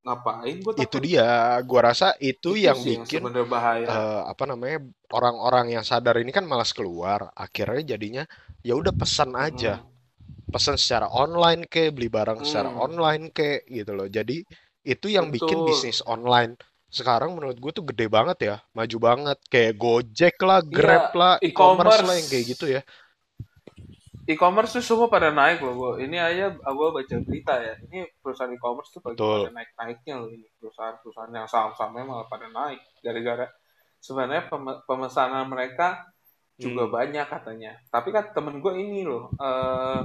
[0.07, 1.59] ngapain gue itu dia.
[1.69, 3.93] Gua rasa itu itu yang yang bikin sebenarnya bahaya.
[3.93, 4.79] eh, apa namanya
[5.17, 7.33] orang-orang yang sadar ini kan malas keluar.
[7.37, 8.23] Akhirnya jadinya
[8.67, 9.81] ya udah pesan aja.
[9.81, 9.90] Mm-mm.
[10.53, 14.09] Pesan secara online ke, beli barang secara Hmm, online ke, gitu loh.
[14.11, 14.43] Jadi
[14.93, 15.69] itu yang bikin betul.
[15.69, 16.53] bisnis online
[16.91, 19.39] sekarang menurut gue tuh gede banget ya, maju banget.
[19.53, 22.83] Kayak Gojek lah, Iya, Grab lah, e-commerce lah yang kayak gitu ya.
[24.31, 25.91] e-commerce tuh semua pada naik loh gua.
[26.05, 27.75] Ini aja gue baca berita ya.
[27.91, 29.53] Ini perusahaan e-commerce tuh pada Betul.
[29.57, 30.47] naik-naiknya loh ini.
[30.61, 32.81] Perusahaan-perusahaan yang saham-sahamnya malah pada naik.
[33.05, 33.47] Gara-gara
[34.01, 35.89] sebenarnya peme- pemesanan mereka
[36.61, 37.73] juga Hmm, banyak katanya.
[37.95, 40.03] Tapi kan temen gue ini loh, eh,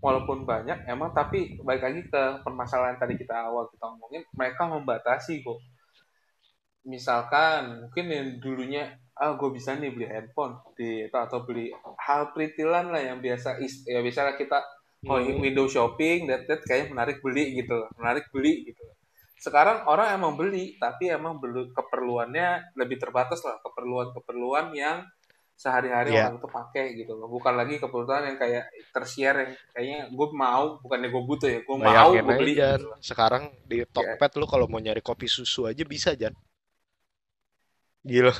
[0.00, 5.44] walaupun banyak emang tapi balik lagi ke permasalahan tadi kita awal kita ngomongin, mereka membatasi
[5.44, 5.60] kok.
[6.88, 11.68] Misalkan mungkin yang dulunya ah gue bisa nih beli handphone di itu atau beli
[12.00, 14.58] hal peritilan lah yang biasa ya biasa kita
[15.06, 18.82] oh ini hmm, window shopping that that kayak menarik beli gitu loh, menarik beli gitu.
[19.42, 25.02] Sekarang orang emang beli tapi emang beli keperluannya lebih terbatas lah keperluan-keperluan yang
[25.62, 30.00] sehari-hari ya, orang itu pakai gitu loh bukan lagi kebutuhan yang kayak tersier yang kayaknya
[30.10, 32.82] gue mau bukannya gue butuh ya gue mau gue aja beli Jan.
[32.82, 36.34] gitu loh Sekarang di ya Tokped lu kalau mau nyari kopi susu aja bisa Jan.
[38.02, 38.34] Gila.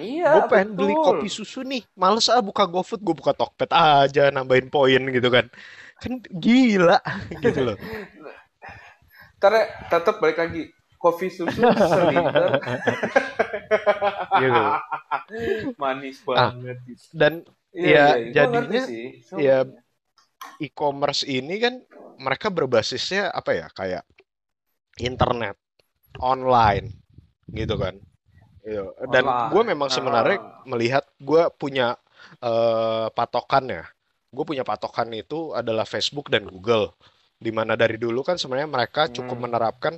[0.00, 1.84] iya Gue pengen beli betul kopi susu nih.
[1.92, 5.52] Males ah buka GoFood, gue buka Tokped aja nambahin poin gitu kan.
[6.00, 6.96] Kan gila
[7.44, 7.76] gitu loh.
[9.42, 10.70] karena tetap balik lagi
[11.02, 12.62] kopi susu seliter
[14.42, 14.62] Gitu.
[15.82, 17.04] manis Ah, banget gitu.
[17.16, 17.32] dan
[17.72, 19.06] iya ya iya gue ngerti jadinya sih
[19.38, 19.80] ya sebenarnya
[20.60, 21.74] e-commerce ini kan
[22.20, 24.04] mereka berbasisnya apa ya kayak
[25.00, 25.56] internet
[26.20, 26.92] online
[27.50, 27.96] gitu kan
[28.62, 28.94] Iya.
[29.10, 30.62] dan gue memang sebenarnya Heeh.
[30.70, 31.98] melihat gue punya
[32.38, 33.84] eh, patokan ya
[34.32, 36.94] gue punya patokan itu adalah Facebook dan Google
[37.42, 39.44] di mana dari dulu kan sebenarnya mereka cukup hmm.
[39.50, 39.94] menerapkan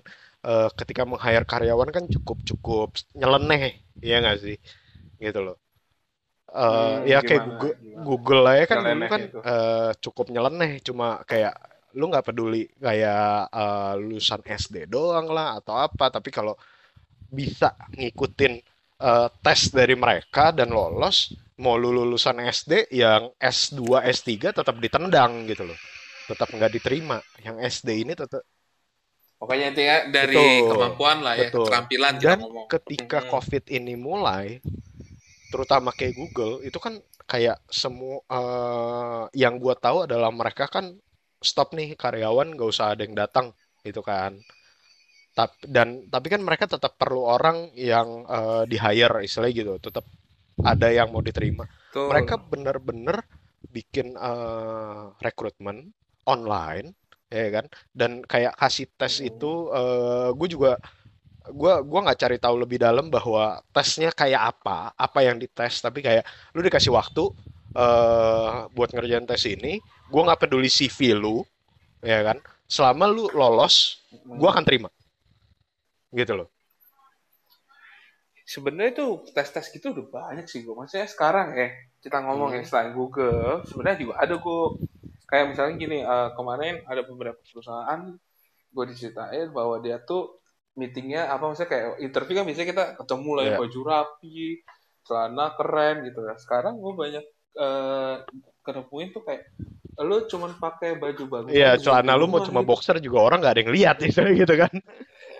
[0.50, 2.88] eh, ketika meng-hire karyawan kan cukup cukup
[3.20, 3.62] nyeleneh
[4.08, 4.56] ya nggak sih?
[5.24, 5.56] Gitu loh.
[6.54, 8.06] Eh, Hmm, ya kayak Google, gimana?
[8.06, 9.38] Google aja kan dulu kan itu.
[9.48, 10.70] eh, cukup nyeleneh.
[10.86, 11.54] Cuma kayak
[11.98, 16.04] lu nggak peduli kayak eh, lulusan SD doang lah atau apa.
[16.16, 16.54] Tapi kalau
[17.38, 17.68] bisa
[17.98, 18.52] ngikutin
[19.08, 21.16] eh, tes dari mereka dan lolos
[21.62, 25.78] mau lu lulusan SD yang S2 S3 tetap ditendang gitu loh.
[26.30, 27.18] Tetap nggak diterima.
[27.46, 28.42] Yang SD ini tetap
[29.38, 31.66] pokoknya intinya dari betul kemampuan lah ya betul.
[31.68, 32.66] keterampilan kita dan ngomong.
[32.70, 33.28] ketika Hmm.
[33.34, 34.46] COVID ini mulai
[35.52, 40.96] terutama kayak Google itu kan kayak semua eh, yang gua tahu adalah mereka kan
[41.44, 43.52] stop nih karyawan gak usah ada yang datang
[43.84, 44.40] gitu kan.
[45.34, 50.04] Tapi dan tapi kan mereka tetap perlu orang yang eh, di hire istilahnya gitu tetap
[50.62, 51.66] ada yang mau diterima.
[51.94, 53.16] Mereka betul bener-bener
[53.70, 55.90] bikin eh, rekrutmen
[56.24, 56.96] online
[57.32, 57.64] ya kan
[57.98, 59.46] dan kayak kasih tes itu
[60.38, 60.78] gue juga
[61.52, 66.00] gua gua nggak cari tahu lebih dalam bahwa tesnya kayak apa, apa yang dites, tapi
[66.00, 66.24] kayak
[66.56, 67.24] lu dikasih waktu
[67.76, 71.44] eh buat ngerjain tes ini, gua nggak peduli CV lu,
[72.04, 72.38] ya kan?
[72.68, 74.40] Selama lu lolos, Hmm.
[74.52, 74.88] akan terima,
[76.14, 76.48] gitu loh.
[78.54, 80.74] Sebenarnya tuh tes-tes gitu udah banyak sih gue.
[80.80, 81.68] Maksudnya sekarang ya
[82.04, 84.70] kita ngomong ya Hmm, selain Google, sebenarnya juga ada kok.
[85.24, 88.00] Kayak misalnya gini, eh, kemarin ada beberapa perusahaan
[88.74, 90.42] gue diceritain bahwa dia tuh
[90.74, 94.42] meetingnya apa maksudnya kayak interview kan biasanya kita ketemu lah ya ya, baju rapi,
[95.06, 96.34] celana keren gitu ya.
[96.36, 98.14] Sekarang gue banyak eh
[98.66, 99.46] ketemuin tuh kayak
[100.02, 102.68] lu cuman pakai baju bagus iya celana lu mau cuma gitu.
[102.74, 104.74] boxer juga orang nggak ada yang lihat gitu, gitu kan?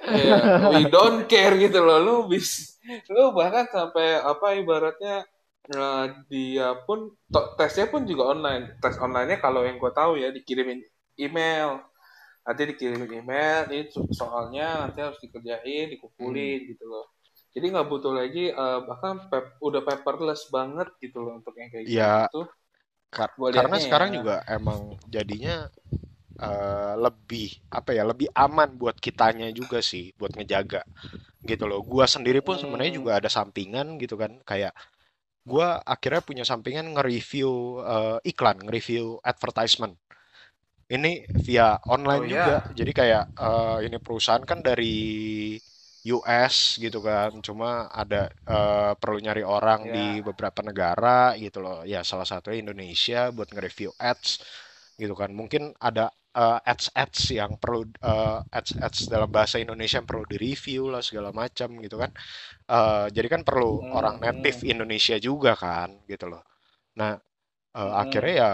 [0.05, 0.37] Iya,
[0.69, 1.99] we don't care gitu loh.
[2.01, 2.77] Lu bis,
[3.09, 5.25] lu bahkan sampai apa ibaratnya
[5.71, 6.99] eh, dia pun
[7.59, 8.65] tesnya pun juga online.
[8.83, 10.81] Tes online-nya kalau yang gue tahu ya dikirimin
[11.21, 11.81] email.
[12.47, 15.87] Nanti dikirimin email, ini so- soalnya nanti harus dikerjain,
[16.19, 16.55] Hmm.
[16.55, 17.07] dikumpulin gitu loh.
[17.55, 21.89] Jadi nggak butuh lagi eh, bahkan pep- udah paperless banget gitu loh untuk yang kayak
[21.97, 22.41] Ya gitu-gitu.
[23.15, 24.01] kar- karena liatnya ya.
[24.01, 24.81] sekarang juga emang
[25.15, 25.69] jadinya
[26.41, 27.49] eh, lebih
[27.79, 30.83] apa ya lebih aman buat kitanya juga sih buat ngejaga
[31.51, 34.73] gitu loh gua sendiri pun sebenarnya Hmm, juga ada sampingan gitu kan kayak
[35.51, 37.51] gua akhirnya punya sampingan nge-review
[37.95, 39.95] eh, iklan nge-review advertisement.
[40.95, 42.57] Ini via oh online juga.
[42.79, 44.93] Jadi kayak eh, ini perusahaan kan dari
[46.13, 47.31] US gitu kan.
[47.47, 50.21] Cuma ada eh, perlu nyari orang di Ya.
[50.21, 51.79] beberapa negara gitu loh.
[51.89, 54.31] Ya salah satunya Indonesia buat nge-review ads
[55.01, 55.31] gitu kan.
[55.33, 61.03] Mungkin ada eh, ads-ads yang perlu eh, ads-ads dalam bahasa Indonesia yang perlu direview lah
[61.05, 62.11] segala macam gitu kan.
[62.71, 66.43] Eh, jadi kan perlu orang native Hmm, Indonesia juga kan gitu loh.
[67.01, 67.15] Nah,
[67.79, 68.45] eh, hmm, akhirnya hmm.
[68.45, 68.51] ya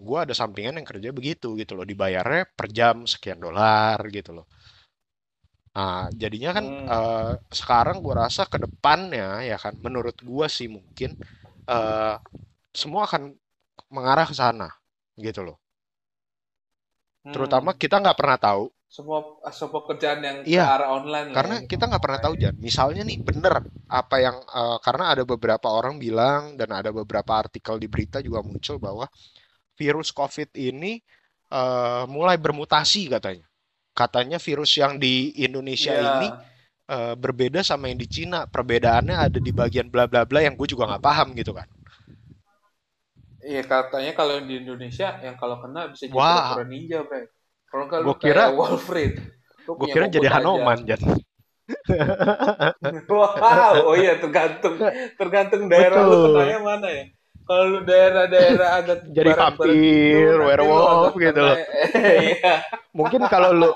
[0.00, 1.86] gua ada sampingan yang kerja begitu gitu loh.
[1.88, 4.46] Dibayarnya per jam sekian dolar gitu loh.
[5.74, 6.94] Nah, jadinya kan Hmm.
[6.94, 11.18] eh, sekarang gua rasa ke depannya ya kan menurut gua sih mungkin
[11.70, 12.14] eh,
[12.74, 13.22] semua akan
[13.94, 14.68] mengarah ke sana
[15.18, 15.58] gitu loh.
[17.32, 17.80] Terutama Hmm.
[17.82, 18.64] kita nggak pernah tahu
[18.94, 19.18] semua
[19.58, 22.54] semua kerjaan yang ke Iya, arah online karena ya kita nggak pernah tahu Jan.
[22.60, 23.54] Misalnya nih bener
[23.88, 28.40] apa yang eh, karena ada beberapa orang bilang dan ada beberapa artikel di berita juga
[28.44, 29.06] muncul bahwa
[29.80, 31.00] virus COVID ini
[31.52, 33.46] eh, mulai bermutasi katanya.
[33.94, 36.54] Katanya virus yang di Indonesia ini ya
[36.90, 38.46] eh, berbeda sama yang di Cina.
[38.50, 41.68] Perbedaannya ada di bagian bla bla bla yang gue juga nggak paham gitu kan.
[43.44, 47.22] Iya katanya kalau di Indonesia yang kalau kena bisa jadi Wah, pura-pura ninja bre.
[47.68, 49.16] Kalau lu gue kayak kira Wolverine
[49.64, 51.00] lu gue kira jadi aja Hanoman Jan.
[53.08, 54.76] wow oh iya tergantung
[55.16, 56.32] tergantung daerah lu Betul.
[56.36, 57.04] kenanya mana ya.
[57.44, 61.56] Kalau lu daerah-daerah agak Jadi gitu vampir, lu werewolf gitu loh.
[62.32, 62.54] iya.
[62.96, 63.70] Mungkin kalau lu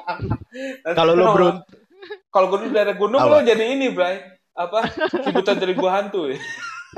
[0.97, 1.61] kalau lu kalau berunt
[2.33, 3.45] kalau gue di daerah gunung lu apa?
[3.45, 4.25] jadi ini bray
[4.57, 4.89] apa?
[5.25, 6.33] Cibutan dari gua hantu.
[6.33, 6.41] ya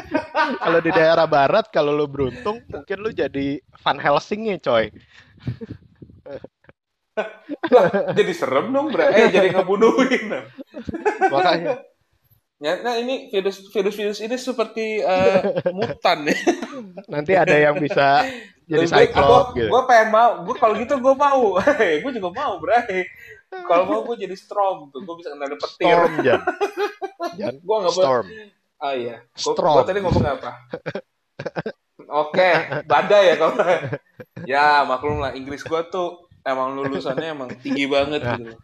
[0.64, 4.88] Kalau di daerah barat, kalau lu beruntung, mungkin lu jadi Van Helsing nya coy.
[7.70, 10.30] lah jadi serem dong bray eh jadi ngebunuhin
[11.34, 11.84] Makanya,
[12.60, 15.40] Ya, nah ini virus virus virus ini seperti eh,
[15.72, 16.36] mutan ya.
[17.08, 18.20] nanti ada yang bisa
[18.68, 19.72] jadi Cyclops gitu.
[19.72, 21.56] gue pengen mau, gue kalau gitu gue mau,
[22.04, 23.08] gue juga mau bray.
[23.48, 25.88] Kalau mau gue jadi Storm tuh, gue bisa kena petir.
[25.88, 26.40] Storm, Jan.
[27.40, 28.52] Jan, Gue nggak boleh.
[28.80, 29.84] Ah iya, gue Storm.
[29.84, 30.56] tadi ngomong apa?
[32.08, 32.50] Oke,
[32.88, 33.60] badai ya kalau.
[34.48, 38.56] Ya maklum lah Inggris gue tuh emang lulusannya emang tinggi banget gitu.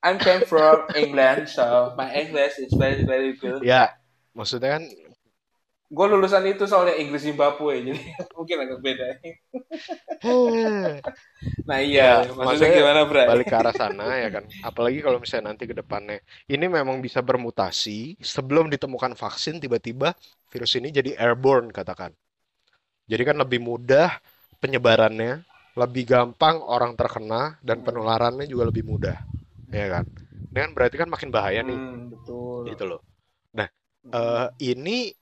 [0.00, 3.60] I'm came from England, so my English is very very good.
[3.60, 3.92] ya,
[4.32, 4.84] maksudnya kan
[5.96, 8.00] Gue lulusan itu soalnya Inggris Zimbabwe, jadi
[8.36, 9.06] mungkin agak beda.
[11.68, 13.28] Nah ya, iya, maksudnya maksudnya gimana, Bray?
[13.28, 14.44] balik ke arah sana ya kan.
[14.68, 16.16] Apalagi kalau misalnya nanti ke depannya
[16.52, 20.08] ini memang bisa bermutasi sebelum ditemukan vaksin tiba-tiba
[20.52, 22.12] virus ini jadi airborne katakan.
[23.10, 24.08] Jadi kan lebih mudah
[24.62, 25.42] penyebarannya,
[25.80, 29.16] lebih gampang orang terkena dan Hmm, penularannya juga lebih mudah,
[29.72, 30.04] ya kan?
[30.54, 32.68] Kan berarti kan makin bahaya nih, hmm, betul.
[32.68, 33.00] gitu loh.
[33.58, 33.68] Nah,
[34.04, 35.12] Hmm, eh, ini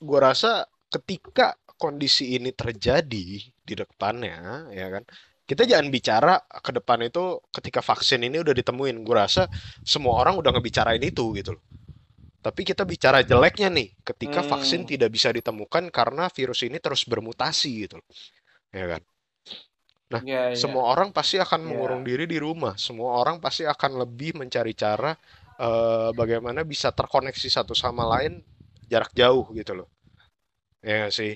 [0.00, 5.04] gua rasa ketika kondisi ini terjadi di depannya, ya kan?
[5.48, 8.96] Kita jangan bicara ke depan itu ketika vaksin ini udah ditemuin.
[9.06, 9.46] Gua rasa
[9.84, 11.64] semua orang udah ngebicarain itu gitu loh.
[12.40, 17.04] Tapi kita bicara jeleknya nih, ketika vaksin hmm, tidak bisa ditemukan karena virus ini terus
[17.04, 18.08] bermutasi gitu loh,
[18.72, 19.02] ya kan?
[20.10, 22.06] Nah, ya semua ya orang pasti akan mengurung ya.
[22.16, 22.74] diri di rumah.
[22.80, 25.14] Semua orang pasti akan lebih mencari cara
[25.60, 28.42] eh, bagaimana bisa terkoneksi satu sama lain
[28.92, 29.88] jarak jauh gitu loh.
[30.86, 31.32] Ya nggak sih?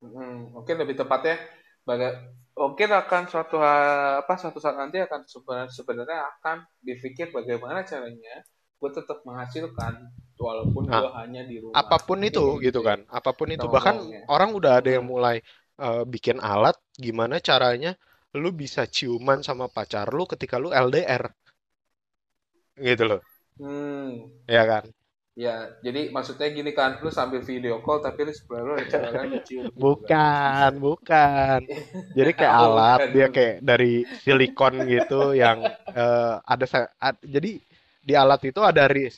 [0.00, 1.36] Hmm, mungkin lebih tepatnya
[1.84, 2.16] baga-
[2.56, 3.56] mungkin akan suatu
[4.20, 8.34] apa suatu saat nanti akan sebenarnya, sebenarnya akan dipikir bagaimana caranya
[8.80, 9.94] gue tetap menghasilkan
[10.40, 13.66] walaupun Nah, gue hanya di rumah apa pun itu kayak gitu kan, apa pun itu
[13.74, 13.96] bahkan
[14.34, 15.12] orang udah ada yang hmm.
[15.12, 15.36] mulai
[15.86, 16.76] eh, bikin alat
[17.06, 17.92] gimana caranya
[18.40, 21.24] lu bisa ciuman sama pacar lu ketika lu LDR
[22.80, 23.20] gitu loh,
[23.58, 24.30] Hmm.
[24.48, 24.84] ya kan?
[25.44, 29.00] Ya jadi maksudnya gini kan lu sambil video call tapi lu sebelah lu ada
[29.50, 29.70] gitu
[30.02, 31.60] kan Bukan, bukan.
[32.16, 36.66] Jadi kayak oh alat bukan dia kayak dari silikon gitu yang eh, ada
[36.98, 37.50] ad- jadi
[38.02, 39.14] di alat itu ada ris.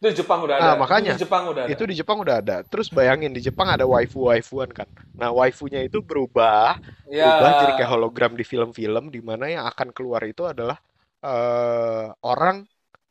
[0.00, 2.18] itu di Jepang udah ada Ah, itu di makanya Jepang udah ada itu di Jepang
[2.24, 2.56] udah ada.
[2.64, 4.88] Terus bayangin di Jepang ada waifu-waifuan kan.
[5.20, 9.90] Nah, waifunya itu berubah, ya berubah jadi kayak hologram di film-film di mana yang akan
[9.92, 10.78] keluar itu adalah
[11.24, 12.64] eh, orang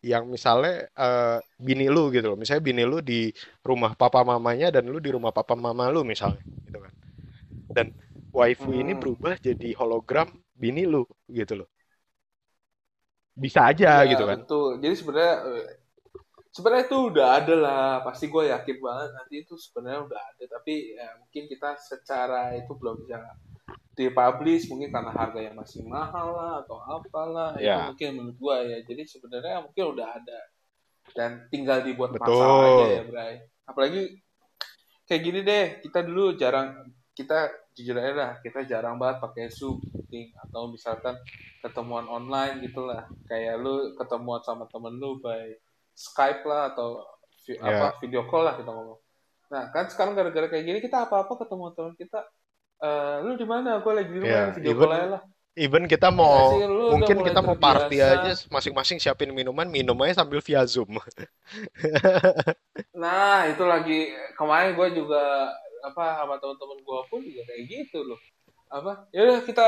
[0.05, 2.37] yang misalnya eh, bini lu gitu loh.
[2.37, 3.33] Misalnya bini lu di
[3.65, 6.93] rumah papa mamanya dan lu di rumah papa mama lu misalnya gitu kan.
[7.73, 7.87] Dan
[8.29, 9.01] waifu ini hmm.
[9.01, 11.69] berubah jadi hologram bini lu gitu loh.
[13.33, 14.45] Bisa aja ya gitu kan.
[14.45, 15.65] betul jadi sebenarnya eh,
[16.55, 20.95] sebenarnya itu udah ada lah pasti gue yakin banget nanti itu sebenarnya udah ada tapi
[20.95, 23.19] ya, mungkin kita secara itu belum bisa
[23.93, 28.57] dipublish mungkin karena harga yang masih mahal lah atau apalah itu Ya, mungkin menurut gue
[28.67, 28.77] ya.
[28.83, 30.39] Jadi sebenarnya mungkin udah ada
[31.11, 33.09] dan tinggal dibuat masalah aja ya betul.
[33.09, 33.33] Bray.
[33.63, 34.01] Apalagi
[35.03, 36.75] kayak gini deh kita dulu jarang
[37.13, 41.15] kita jujur aja lah kita jarang banget pakai Zoom meeting atau misalkan
[41.61, 45.55] ketemuan online gitulah kayak lu ketemuan sama temen lu by
[45.93, 46.99] Skype lah atau
[47.41, 48.99] vi- Ya, apa video call lah kita ngomong.
[49.47, 52.19] Nah kan sekarang gara-gara kayak gini kita apa-apa ketemu teman kita
[52.81, 53.79] eh lu di mana?
[53.79, 55.21] Gue lagi di rumah ini video call Even aja lah.
[55.55, 60.43] even kita mau lu mungkin kita mau party aja masing-masing siapin minuman, minum aja sambil
[60.43, 60.99] via Zoom.
[63.01, 68.19] nah itu lagi kemarin gue juga apa sama teman-teman gue pun juga kayak gitu loh.
[68.67, 69.07] Apa?
[69.15, 69.67] Ya udah kita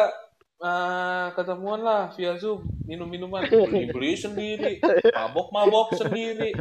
[0.60, 3.46] eh, ketemuan lah via Zoom minum-minuman.
[3.72, 4.84] Beli-beli sendiri
[5.14, 6.52] mabok-mabok sendiri.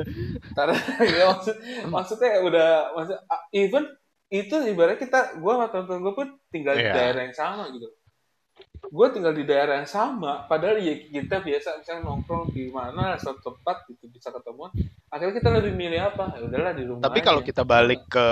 [0.53, 0.77] Karena
[1.19, 1.57] ya maksud
[1.89, 3.91] maksudnya udah maksud ah, even
[4.27, 6.95] itu ibarat kita gue sama teman-teman gue pun tinggal di Iya.
[6.95, 7.89] daerah yang sama gitu
[8.87, 13.51] gue tinggal di daerah yang sama padahal ya kita biasa misalnya nongkrong di mana suatu
[13.51, 14.71] tempat gitu bisa ketemuan
[15.11, 18.29] akhirnya kita lebih milih apa ya udahlah di rumah Tapi kalau kita balik ke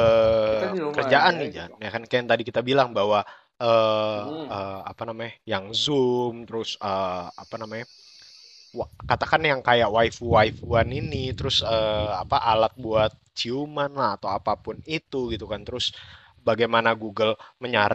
[0.63, 4.23] kita kerjaan aja nih, gitu Jan, ya kan kayak yang tadi kita bilang bahwa eh
[4.27, 4.47] hmm.
[4.51, 7.87] eh, apa namanya, yang Zoom, terus eh, apa namanya,
[9.07, 14.77] katakan yang kayak waifu-waifuan ini, terus eh, apa alat buat ciuman lah atau apa pun
[14.87, 15.93] itu gitu kan, terus
[16.49, 17.35] bagaimana Google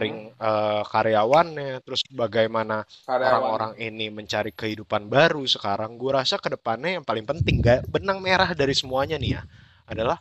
[0.04, 0.20] Hmm.
[0.20, 6.48] menyaring eh, karyawannya, terus bagaimana karyawan orang-orang ini mencari kehidupan baru sekarang, gue rasa ke
[6.54, 9.42] depannya yang paling penting, gak benang merah dari semuanya nih ya,
[9.90, 10.18] adalah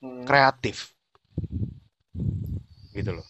[0.00, 0.28] hmm.
[0.28, 0.94] kreatif
[2.94, 3.26] gitu loh.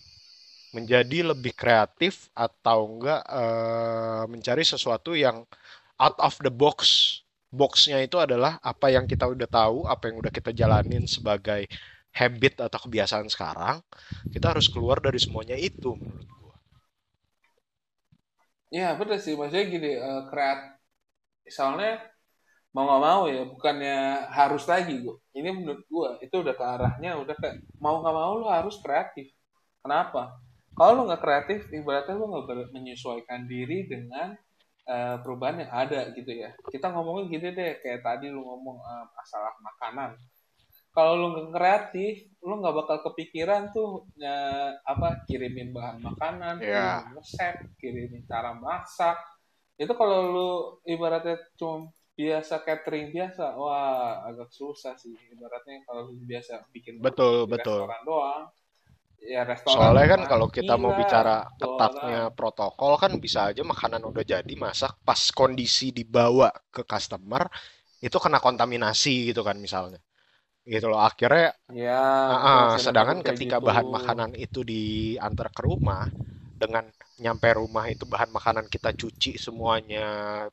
[0.76, 5.44] Menjadi lebih kreatif atau enggak eh, mencari sesuatu yang
[6.00, 6.78] out of the box.
[7.58, 11.62] Boxnya itu adalah apa yang kita udah tahu, apa yang udah kita jalanin sebagai
[12.20, 13.76] habit atau kebiasaan sekarang.
[14.34, 16.54] Kita harus keluar dari semuanya itu menurut gua.
[18.76, 20.58] ya bener sih maksudnya gini eh, kreat
[21.56, 21.90] soalnya
[22.74, 23.96] mau nggak mau ya bukannya
[24.38, 28.32] harus lagi gue ini menurut gue itu udah ke arahnya udah kayak mau nggak mau
[28.42, 29.26] lo harus kreatif
[29.82, 30.22] kenapa
[30.78, 34.34] kalau lo nggak kreatif ibaratnya lo nggak menyesuaikan diri dengan
[34.88, 39.04] eh, perubahan yang ada gitu ya kita ngomongin gini deh kayak tadi lo ngomong eh,
[39.16, 40.16] masalah makanan
[40.94, 47.02] kalau lu nggak kreatif, lu nggak bakal kepikiran tuh ya, apa kirimin bahan makanan, Ya,
[47.02, 49.18] kirimin resep, kirimin cara masak.
[49.74, 50.50] Itu kalau lu
[50.86, 55.10] ibaratnya cuma biasa catering biasa, wah agak susah sih.
[55.34, 57.82] Ibaratnya kalau lu biasa bikin betul, di betul.
[57.82, 58.44] restoran doang,
[59.32, 64.02] ya restoran Soalnya kan kalau kita mau lah bicara ketatnya protokol kan bisa aja makanan
[64.04, 67.48] udah jadi masak pas kondisi dibawa ke customer
[68.04, 70.00] itu kena kontaminasi gitu kan misalnya.
[70.66, 71.00] Gitu loh.
[71.00, 71.96] Akhirnya Ya,
[72.60, 73.66] ada sedangkan ketika gitu.
[73.68, 76.06] bahan makanan itu diantar ke rumah
[76.62, 76.84] dengan
[77.20, 80.06] nyampe rumah itu bahan makanan kita cuci semuanya,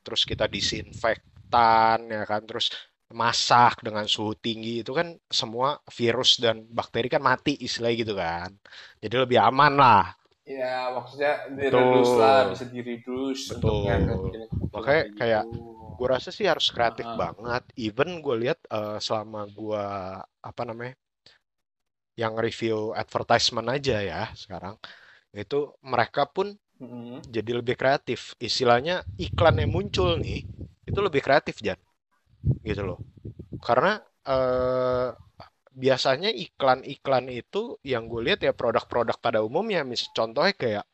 [0.04, 2.72] terus kita disinfektan ya kan, terus
[3.22, 5.08] masak dengan suhu tinggi itu kan
[5.40, 5.68] semua
[6.00, 8.50] virus dan bakteri kan mati istilahnya gitu kan.
[9.04, 10.02] Jadi lebih aman lah.
[10.58, 11.32] Ya, maksudnya
[11.62, 14.02] diredus lah, bisa diredus untuk betul.
[14.10, 15.60] kemungkinan-kemungkinan Makanya kayak kayak gitu.
[15.98, 17.62] gue rasa sih harus kreatif banget.
[17.86, 19.84] Even gue lihat eh, selama gue
[20.50, 20.94] apa namanya
[22.22, 24.76] yang review advertisement aja ya sekarang
[25.44, 25.58] itu
[25.94, 26.48] mereka pun
[26.82, 27.22] Mm-mm.
[27.36, 28.20] jadi lebih kreatif.
[28.48, 30.42] Istilahnya iklan yang muncul nih
[30.90, 31.80] itu lebih kreatif Jan,
[32.70, 33.00] gitu loh.
[33.62, 35.08] Karena eh,
[35.72, 40.86] biasanya iklan-iklan itu yang gue lihat ya produk-produk pada umumnya, mis contohnya kayak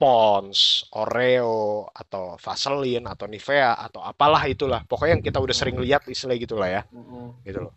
[0.00, 4.82] Pond's, Oreo, atau Vaseline, atau Nivea, atau apalah itulah.
[4.90, 5.84] Pokoknya yang kita udah sering Hmm.
[5.84, 7.30] lihat istilah gitulah ya, Hmm.
[7.46, 7.72] gitu loh.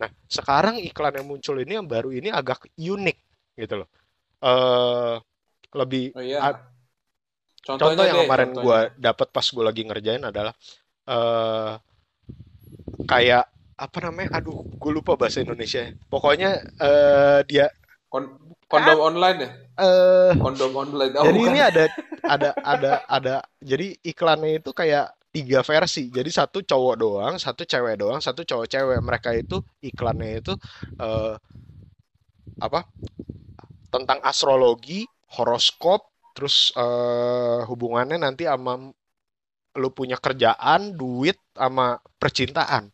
[0.00, 3.18] Nah, sekarang iklan yang muncul ini yang baru ini agak unik
[3.60, 3.88] gitu loh.
[4.44, 5.16] Eh
[5.78, 6.42] lebih Oh iya.
[6.42, 6.60] a-
[7.66, 10.52] Contohnya contoh yang deh, kemarin gue dapat pas gue lagi ngerjain adalah
[11.10, 11.72] eh
[13.10, 13.42] kayak
[13.84, 14.28] apa namanya?
[14.36, 15.82] Aduh, gue lupa bahasa Indonesia.
[16.10, 16.48] Pokoknya
[16.82, 17.66] eh dia
[18.12, 18.38] Kon-
[18.70, 19.50] kondom online ya?
[19.78, 21.14] eh Kondom online.
[21.22, 21.52] Oh, jadi bukan.
[21.52, 21.82] ini ada
[22.26, 23.32] ada ada ada
[23.62, 26.00] jadi iklannya itu kayak tiga versi.
[26.12, 28.98] Jadi satu cowok doang, satu cewek doang, satu cowok cewek.
[29.08, 30.52] Mereka itu iklannya itu
[31.02, 31.34] eh
[32.60, 32.86] apa?
[33.92, 35.04] Tentang astrologi,
[35.36, 36.00] horoskop,
[36.32, 38.72] terus eh hubungannya nanti sama
[39.80, 42.91] lu punya kerjaan, duit, sama percintaan.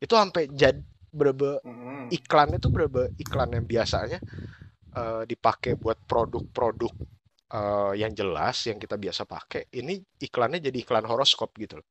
[0.00, 0.80] Itu sampai jadi
[1.10, 2.06] berbe Hmm.
[2.10, 4.18] iklan itu berbe iklan yang biasanya
[5.00, 6.92] eh, dipakai buat produk-produk
[7.58, 9.68] eh, yang jelas yang kita biasa pakai.
[9.80, 9.94] Ini
[10.26, 11.88] iklannya jadi iklan horoskop gitu loh.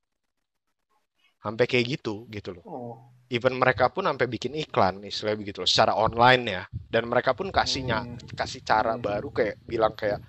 [1.39, 2.66] Sampai kayak gitu gitu loh.
[2.68, 2.95] Oh.
[3.32, 6.64] Even mereka pun sampai bikin iklan istilahnya begitu loh secara online ya.
[6.89, 8.18] Dan mereka pun kasihnya Hmm.
[8.39, 9.03] kasih cara Hmm.
[9.03, 10.20] baru kayak bilang kayak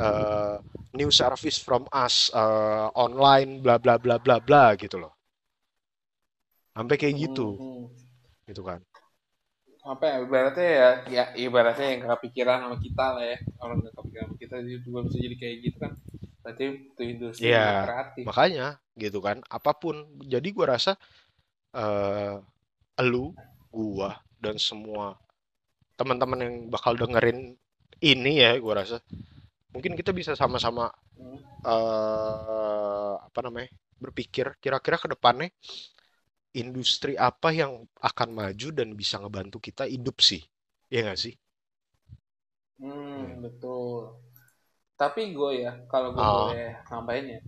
[0.00, 0.56] eh,
[0.98, 5.19] new service from us eh, online bla bla bla bla bla gitu loh.
[6.76, 7.86] Sampai kayak gitu Hmm.
[8.48, 8.80] gitu kan.
[9.92, 13.38] Apa ya, ibaratnya ya, ya ibaratnya yang kepikiran sama kita lah ya.
[13.64, 15.92] Orang gak kepikiran sama kita juga bisa jadi kayak gitu kan.
[16.44, 18.28] Berarti itu industri Iya, yang kreatif.
[18.28, 18.66] makanya
[19.02, 19.36] gitu kan.
[19.48, 19.96] Apa pun.
[20.28, 20.92] Jadi gua rasa
[21.76, 22.36] eh
[23.02, 23.32] elu,
[23.72, 24.10] gua
[24.44, 25.16] dan semua
[25.98, 27.56] teman-teman yang bakal dengerin
[28.02, 28.96] ini ya, gua rasa
[29.74, 31.36] mungkin kita bisa sama-sama Hmm.
[31.66, 33.70] eh apa namanya?
[34.00, 35.48] berpikir kira-kira ke depannya
[36.62, 37.72] industri apa yang
[38.10, 40.42] akan maju dan bisa ngebantu kita hidup sih.
[40.92, 41.34] Iya nggak sih?
[42.80, 44.16] Hmm, betul.
[45.00, 47.40] Tapi gue ya, kalau gue Ah, boleh nambahin ya,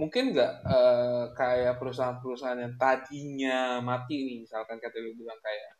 [0.00, 3.58] mungkin nggak eh, kayak perusahaan-perusahaan yang tadinya
[3.90, 5.70] mati nih, misalkan kata lu bilang kayak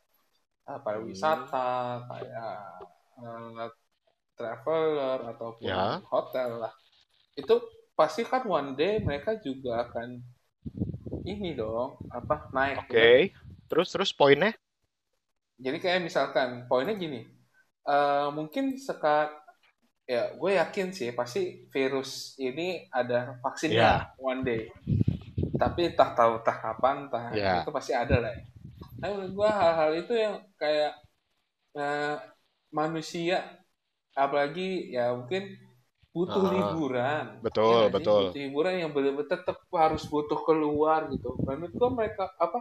[0.71, 1.71] ah, hmm, pariwisata,
[2.11, 2.55] kayak
[3.23, 3.71] eh,
[4.39, 6.75] traveler ataupun ya, hotel lah,
[7.41, 7.55] itu
[7.99, 10.09] pasti kan one day mereka juga akan
[11.29, 12.99] ini dong, apa naik oke.
[12.99, 13.23] ya kan?
[13.71, 14.51] Terus terus poinnya?
[15.61, 17.21] Jadi kayak misalkan poinnya gini,
[17.89, 19.37] eh mungkin sekarang
[20.09, 21.41] ya gue yakin sih pasti
[21.75, 22.11] virus
[22.41, 24.61] ini ada Ya, vaksinnya one day.
[25.61, 27.55] Tapi entah tahu entah kapan, entah ya.
[27.57, 28.43] itu pasti ada lah ya.
[29.01, 30.93] Nah, menurut gue hal-hal itu yang kayak
[31.79, 32.15] eh,
[32.79, 33.37] manusia,
[34.17, 35.43] apalagi ya mungkin
[36.15, 37.27] butuh Ah, liburan,
[37.71, 37.95] ya betul sih?
[37.95, 38.25] betul.
[38.25, 41.31] Butuh liburan yang benar-benar tetap harus butuh keluar gitu.
[41.47, 42.59] Menurut gue mereka apa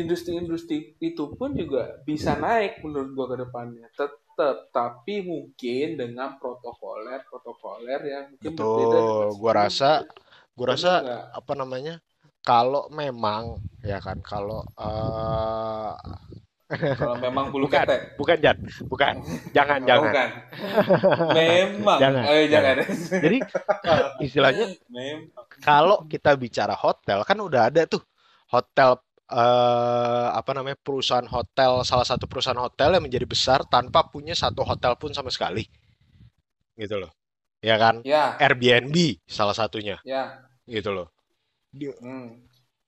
[0.00, 7.20] industri-industri itu pun juga bisa naik menurut gua ke depannya tetap tapi mungkin dengan protokoler
[7.30, 10.04] protokoler yang mungkin berbeda dengan Betul, gua rasa,
[10.56, 10.92] gua rasa
[11.32, 11.94] apa namanya?
[12.46, 13.44] Kalau memang
[13.82, 15.92] ya kan, kalau eh
[16.66, 18.00] kalau memang bulu bukan, ketek.
[18.18, 18.58] bukan Jan,
[18.90, 19.14] bukan,
[19.54, 20.28] jangan, oh jangan, bukan.
[21.38, 21.98] Memang.
[22.02, 22.74] Jangan, eh jangan.
[22.82, 23.22] jangan.
[23.22, 23.38] Jadi
[24.26, 25.46] istilahnya memang.
[25.62, 28.02] kalau kita bicara hotel kan udah ada tuh.
[28.50, 34.34] Hotel eh apa namanya perusahaan hotel, salah satu perusahaan hotel yang menjadi besar tanpa punya
[34.34, 35.66] satu hotel pun sama sekali,
[36.78, 37.10] gitu loh,
[37.62, 38.02] ya kan?
[38.06, 38.38] ya.
[38.38, 40.46] Airbnb salah satunya, ya.
[40.66, 41.10] Gitu loh.
[41.74, 42.46] Di- hmm.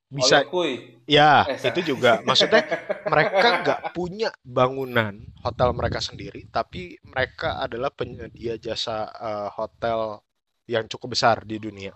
[0.08, 2.20] Bisa oleh Ya, eh itu juga.
[2.28, 2.62] Maksudnya
[3.08, 10.20] mereka nggak punya bangunan hotel mereka sendiri, tapi mereka adalah penyedia jasa eh, hotel
[10.68, 11.92] yang cukup besar di dunia,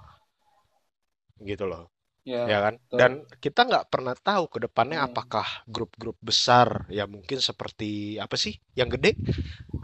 [1.42, 1.82] gitu loh.
[2.24, 2.74] ya Ya kan?
[2.90, 3.12] betul Dan
[3.44, 5.08] kita nggak pernah tahu ke depannya hmm.
[5.08, 9.18] apakah grup-grup besar ya mungkin seperti apa sih yang gede?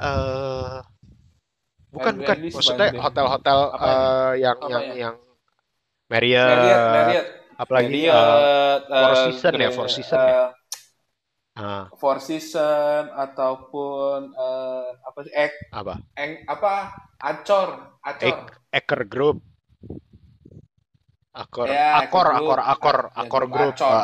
[0.01, 0.79] eh
[1.95, 2.39] bukan bukan.
[2.39, 5.17] Airbnb paling Maksudnya hotel-hotel eh, yang yang ya yang
[6.11, 8.45] Marriott Marriott, Marriott apalagi eh, Marriott
[8.99, 10.35] Four eh, Season ya, Gre- Four Season ya.
[10.35, 10.49] eh,
[11.59, 15.33] Ah, Four Season ataupun eh, apa sih?
[15.35, 15.95] Ek, apa?
[16.17, 16.75] eng, apa?
[17.19, 17.69] Acor
[18.05, 18.23] Acor.
[18.31, 18.39] Ek,
[18.79, 19.39] Eker Group,
[21.35, 22.59] Akor, ya Akor, Akor, Group.
[22.73, 24.03] Akor, A- ya Akor grup Group, Acor.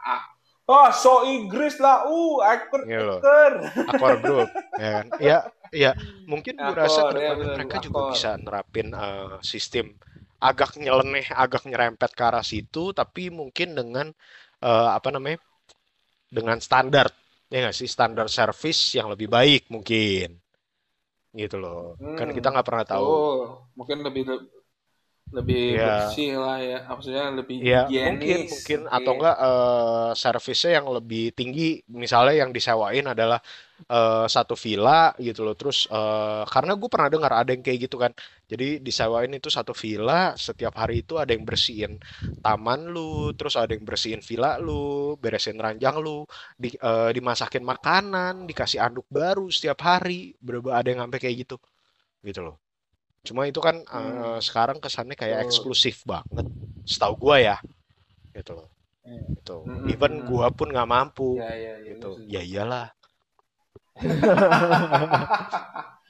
[0.00, 0.24] A-
[0.70, 2.06] oh so Inggris lah.
[2.08, 2.40] Uh
[2.86, 3.52] gitu loh, Eker
[3.90, 5.06] Akor Group, ya kan?
[5.20, 5.38] Ya,
[5.72, 5.90] ya,
[6.28, 9.96] mungkin gue rasa Akor ya mereka juga Akor bisa nerapin eh, sistem
[10.48, 14.06] agak nyeleneh, agak nyerempet ke arah situ, tapi mungkin dengan
[14.66, 15.38] eh, apa namanya?
[16.36, 17.06] Dengan standar,
[17.52, 17.88] ya nggak sih?
[17.96, 20.28] Standar service yang lebih baik mungkin,
[21.40, 21.78] gitu loh.
[22.18, 23.10] Kan kita hmm nggak pernah tahu.
[23.10, 23.36] betul
[23.78, 24.22] mungkin lebih
[25.36, 30.10] lebih ya bersih lah ya maksudnya lebih Ya, mungkin higienis mungkin atau oke enggak eh,
[30.22, 33.36] servisnya yang lebih tinggi, misalnya yang disewain adalah
[33.84, 35.52] eh, satu villa gitu loh.
[35.60, 38.12] Terus eh, karena gue pernah dengar ada yang kayak gitu kan.
[38.48, 42.00] Jadi disewain itu satu villa, setiap hari itu ada yang bersihin
[42.40, 44.72] taman lu, terus ada yang bersihin villa lu,
[45.20, 46.24] beresin ranjang lu,
[46.56, 50.32] di, eh, dimasakin makanan, dikasih anduk baru setiap hari.
[50.40, 51.56] Berubah ada yang sampai kayak gitu,
[52.26, 52.56] gitu loh.
[53.20, 54.40] Cuma itu kan eh, hmm.
[54.40, 55.48] sekarang kesannya kayak betul.
[55.48, 56.46] eksklusif banget,
[56.88, 57.56] setahu gua ya
[58.32, 58.68] gitu loh.
[59.00, 60.26] Hmm, itu hmm, hmm, even hmm.
[60.28, 62.10] gua pun nggak mampu ya ya ya gitu.
[62.28, 62.92] ya setuju iyalah.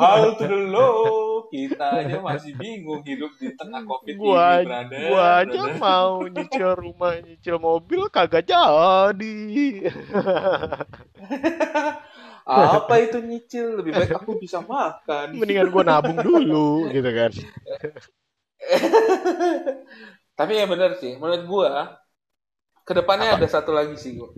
[0.00, 4.66] How to the low kita aja masih bingung hidup di tengah covid ini gua gua
[4.86, 5.76] brother aja brother.
[5.76, 9.36] mau nyicil rumah nyicil mobil kagak jadi
[12.46, 13.80] apa itu nyicil?
[13.80, 15.34] Lebih baik aku bisa makan.
[15.40, 17.30] Mendingan gua nabung dulu gitu kan.
[20.38, 22.00] Tapi ya benar sih menurut gua
[22.84, 23.44] ke depannya apa?
[23.44, 24.32] ada satu lagi sih gua.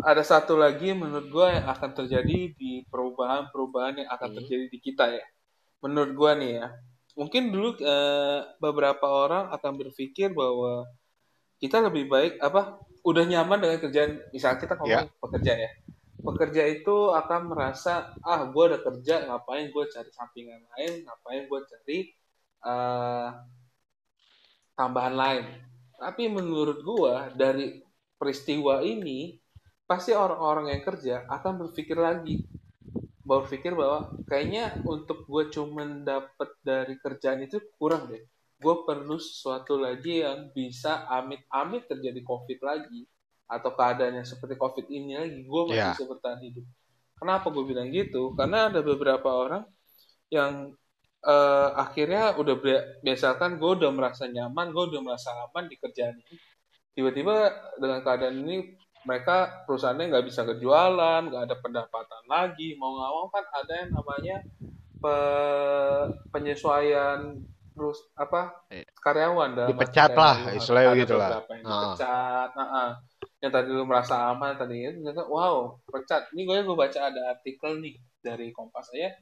[0.00, 4.78] Ada satu lagi menurut gua yang akan terjadi di perubahan-perubahan yang akan Hmm, terjadi di
[4.80, 5.24] kita ya.
[5.84, 6.68] Menurut gua nih ya
[7.18, 10.88] mungkin dulu eh, beberapa orang akan berpikir bahwa
[11.60, 14.24] kita lebih baik apa udah nyaman dengan kerjaan.
[14.32, 15.70] Misal kita ngomong pekerja ya
[16.20, 21.60] pekerja itu akan merasa ah gue udah kerja ngapain gue cari sampingan lain ngapain gue
[21.66, 21.98] cari
[22.64, 23.28] eh,
[24.80, 25.44] tambahan lain.
[26.00, 27.76] Tapi menurut gue dari
[28.16, 29.36] peristiwa ini
[29.84, 32.40] pasti orang-orang yang kerja akan berpikir lagi.
[33.20, 38.24] Berpikir bahwa kayaknya untuk gue cuman dapet dari kerjaan itu kurang deh.
[38.56, 43.04] Gue perlu sesuatu lagi yang bisa amit-amit terjadi COVID lagi
[43.50, 46.64] atau keadaannya seperti COVID ini lagi, gue masih ya bisa bertahan hidup.
[47.18, 48.32] Kenapa gue bilang gitu?
[48.38, 49.66] Karena ada beberapa orang
[50.30, 50.72] yang
[51.20, 56.16] eh, akhirnya udah bi- biasakan gue udah merasa nyaman, gue udah merasa aman di kerjaan
[56.16, 56.36] ini.
[56.96, 57.34] Tiba-tiba
[57.76, 58.56] dengan keadaan ini
[59.04, 62.78] mereka perusahaannya nggak bisa kejualan, nggak ada pendapatan lagi.
[62.78, 64.36] Mau nggak mau kan ada yang namanya
[65.00, 67.18] pe- penyesuaian
[67.74, 71.62] terus apa Eh, karyawan dalam dipecat lah istilahnya gitu lah Heeh.
[71.64, 72.48] dipecat.
[72.56, 72.90] Nah, ah.
[73.40, 76.28] Yang tadi lu merasa aman tadi itu ternyata wow pecat.
[76.36, 79.16] Ini gue gue baca ada artikel nih dari Kompas aja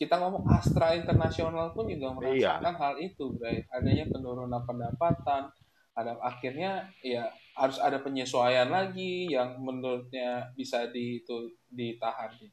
[0.00, 2.56] kita ngomong Astra Internasional pun juga iya.
[2.56, 3.68] merasakan hal itu, Bray.
[3.68, 5.52] Adanya penurunan pendapatan,
[5.92, 12.32] ada akhirnya ya harus ada penyesuaian lagi yang menurutnya bisa di itu ditahan.
[12.40, 12.48] Di,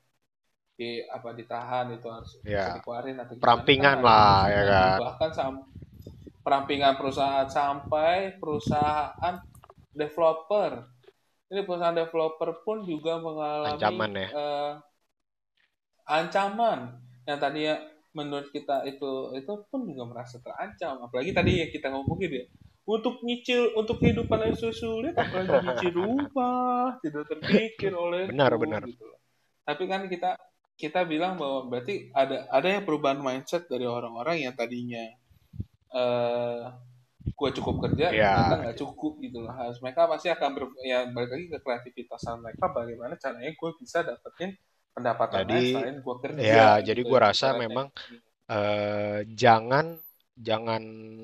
[0.75, 4.97] di- apa ditahan itu harus bisa ya dikeluarin atau perampingan lah ya kan.
[4.99, 5.53] bahkan sam
[6.43, 9.35] perampingan perusahaan sampai perusahaan
[9.95, 10.85] developer
[11.47, 14.29] ini perusahaan developer pun juga mengalami ancaman ya?
[14.31, 14.71] eh,
[16.07, 16.79] ancaman.
[17.27, 17.75] Yang tadinya
[18.15, 21.03] menurut kita itu itu pun juga merasa terancam.
[21.07, 22.45] Apalagi tadi yang kita ngomongin ya
[22.87, 27.91] untuk nyicil untuk kehidupan yang sulit apalagi nyicil rumah tidak terpikir
[28.31, 28.81] benar olehku benar.
[28.87, 29.05] gitu
[29.67, 30.39] tapi kan kita
[30.79, 35.03] kita bilang bahwa berarti ada ada yang perubahan mindset dari orang-orang yang tadinya
[35.91, 36.63] eh
[37.39, 39.53] gue cukup kerja ternyata ya nggak cukup gitu loh.
[39.53, 44.01] Harus mereka pasti akan ber, ya balik lagi ke kreativitasan mereka bagaimana caranya gue bisa
[44.05, 44.51] dapetin
[44.95, 47.63] pendapatan lain jadi selain gue kerja ya jadi gitu gua rasa ibaratnya.
[47.63, 47.87] memang
[48.49, 49.99] eh, jangan
[50.37, 50.83] jangan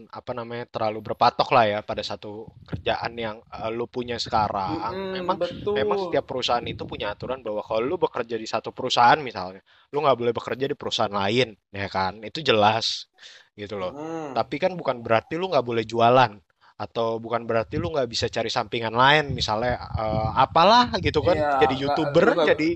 [0.09, 4.93] apa namanya terlalu berpatok lah ya pada satu kerjaan yang eh, lu punya sekarang.
[4.93, 5.37] Mm-mm, Memang
[5.73, 9.61] memang betul setiap perusahaan itu punya aturan bahwa kalau lu bekerja di satu perusahaan misalnya,
[9.93, 12.21] lu nggak boleh bekerja di perusahaan lain, ya kan?
[12.25, 13.07] Itu jelas
[13.53, 13.93] gitu loh.
[13.93, 14.33] Mm.
[14.33, 16.31] Tapi kan bukan berarti lu nggak boleh jualan
[16.73, 21.61] atau bukan berarti lu nggak bisa cari sampingan lain, misalnya eh, apalah gitu kan, iya
[21.61, 22.69] jadi youtuber, nggak jadi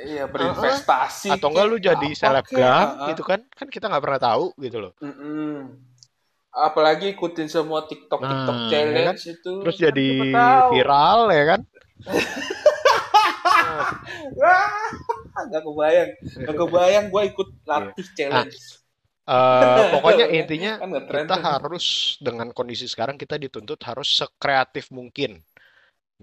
[0.00, 3.08] iya berinvestasi atau enggak lu jadi selebgram ah.
[3.12, 3.42] gitu kan?
[3.52, 4.92] Kan kita nggak pernah tahu gitu loh.
[5.02, 5.88] Mm-mm.
[6.50, 8.70] apalagi ikutin semua TikTok TikTok Nah, ya kan?
[8.74, 11.60] challenge itu Terus kan jadi tahu viral ya kan?
[14.34, 14.66] Nah,
[15.46, 16.10] nggak kebayang
[16.42, 17.66] nggak kebayang gue ikut iya.
[17.70, 18.79] latih Nah, challenge
[19.30, 21.84] eh, pokoknya intinya kan kita tuh harus
[22.26, 25.30] dengan kondisi sekarang kita dituntut harus sekreatif mungkin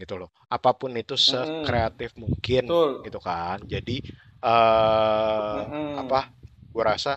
[0.02, 0.30] gitu loh.
[0.56, 3.58] Apa pun itu sekreatif mungkin betul gitu kan.
[3.74, 4.02] Jadi
[4.46, 5.98] eh Mm-mm.
[6.02, 6.20] apa?
[6.74, 7.12] Gua rasa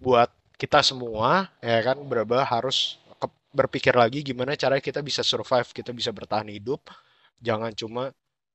[0.00, 5.68] buat kita semua ya kan berubah harus ke- berpikir lagi gimana cara kita bisa survive,
[5.78, 6.80] kita bisa bertahan hidup.
[7.42, 8.02] Jangan cuma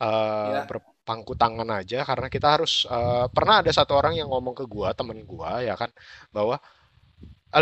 [0.01, 0.69] eh, ya
[1.05, 4.89] berpangku tangan aja karena kita harus eh, pernah ada satu orang yang ngomong ke gua,
[4.97, 5.93] temen gua ya kan
[6.33, 6.57] bahwa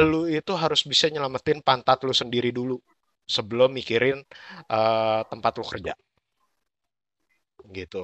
[0.10, 2.76] lu itu harus bisa nyelamatin pantat lu sendiri dulu
[3.36, 4.18] sebelum mikirin
[4.78, 5.94] eh, tempat lu kerja
[7.76, 7.98] gitu.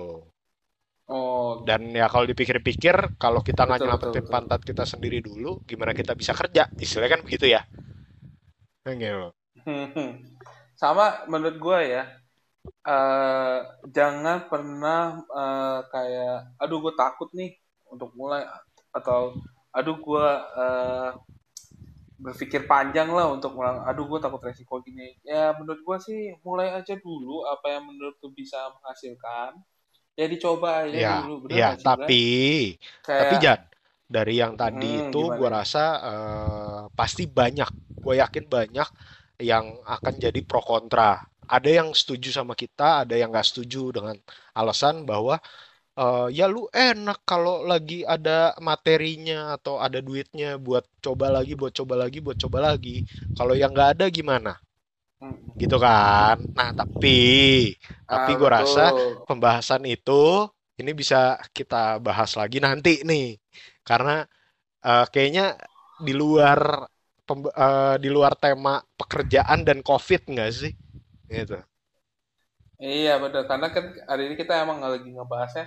[1.08, 5.20] oh Dan ya kalau dipikir-pikir, kalau kita nggak betul betul nyelamatin betul pantat kita sendiri
[5.28, 6.64] dulu, gimana kita bisa kerja?
[6.84, 7.62] Istilahnya kan begitu ya.
[8.86, 9.32] Gitu.
[10.82, 12.02] Sama menurut gue ya,
[12.66, 13.60] eh
[13.92, 17.56] jangan pernah eh, kayak, aduh gue takut nih
[17.92, 18.46] untuk mulai
[18.94, 19.38] atau
[19.74, 20.26] aduh gue
[20.60, 21.12] eh,
[22.20, 25.16] berpikir panjang lah untuk mulai, aduh gue takut resiko gini.
[25.24, 29.56] Ya menurut gue sih mulai aja dulu apa yang menurut tuh bisa menghasilkan.
[30.20, 32.76] Ya dicoba aja Ya, dulu, bener ya, tapi
[33.08, 33.62] tapi Kayak, Jan,
[34.04, 37.70] dari yang tadi hmm, itu gue rasa eh, pasti banyak,
[38.04, 38.90] gue yakin banyak
[39.40, 41.29] yang akan jadi pro kontra.
[41.56, 44.16] Ada yang setuju sama kita, ada yang nggak setuju dengan
[44.60, 45.36] alasan bahwa
[46.00, 48.32] eh, ya lu enak kalau lagi ada
[48.70, 52.92] materinya atau ada duitnya buat coba lagi, buat coba lagi, buat coba lagi.
[53.38, 54.52] Kalau yang nggak ada gimana?
[55.62, 56.36] Gitu kan?
[56.58, 57.08] Nah, tapi
[58.10, 59.28] tapi Ah gue rasa betul.
[59.28, 60.12] pembahasan itu
[60.80, 61.76] ini bisa kita
[62.06, 63.24] bahas lagi nanti nih,
[63.88, 64.12] karena
[64.88, 65.44] eh, kayaknya
[66.08, 66.60] di luar
[67.64, 70.72] eh, di luar tema pekerjaan dan COVID nggak sih?
[71.30, 71.62] Gitu.
[72.80, 75.66] Iya betul karena kan hari ini kita emang lagi ngebahasnya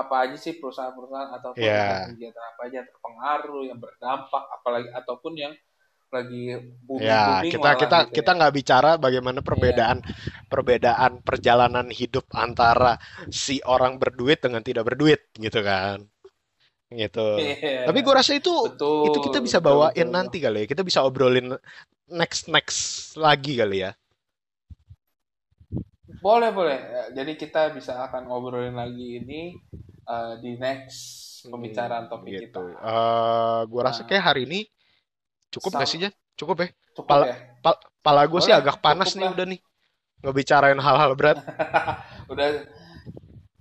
[0.00, 5.32] apa aja sih perusahaan-perusahaan atau Ya, kegiatan-kegiatan apa aja yang terpengaruh, yang berdampak, apalagi ataupun
[5.42, 5.52] yang
[6.14, 6.40] lagi
[6.96, 8.32] ya booming-booming kita malah kita gitu kita ya.
[8.36, 9.76] nggak bicara bagaimana Iya.
[9.80, 9.98] perbedaan
[10.48, 12.96] perbedaan perjalanan hidup antara
[13.28, 15.98] si orang berduit dengan tidak berduit, gitu kan?
[16.90, 17.20] Gitu.
[17.86, 18.20] Tapi gue Iya.
[18.20, 18.50] rasa itu
[19.02, 20.16] itu Betul, kita bisa bawain betul, betul.
[20.16, 20.66] nanti kali ya.
[20.70, 21.54] Kita bisa obrolin
[22.10, 23.90] next next lagi kali ya.
[26.26, 26.78] Boleh, boleh.
[26.96, 29.42] Ya, Jadi kita bisa akan ngobrolin lagi ini
[30.14, 30.98] eh, di next
[31.52, 32.42] pembicaraan Hmm, topik gitu.
[32.42, 32.62] kita.
[32.92, 34.60] Eh gua rasa Nah, kayak hari ini
[35.54, 36.14] cukup gak sih Jan?
[36.38, 36.68] Cukup ya?
[36.96, 37.36] cukup Pala, ya?
[37.64, 39.34] pal- pala gue sih agak panas cukup nih lah.
[39.34, 39.60] udah nih.
[40.24, 41.38] Ngebicarain hal-hal berat.
[42.32, 42.48] Udah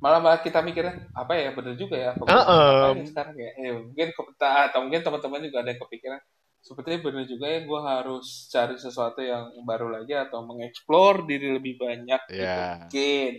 [0.03, 2.95] malah malah kita mikirnya apa ya bener juga ya Heeh.
[2.99, 4.07] ya sekarang ya eh, mungkin
[4.38, 6.22] atau mungkin teman-teman juga ada yang kepikiran
[6.66, 11.78] sepertinya bener juga ya gue harus cari sesuatu yang baru lagi atau mengeksplor diri lebih
[11.78, 12.82] banyak gitu Ya.
[12.82, 13.32] mungkin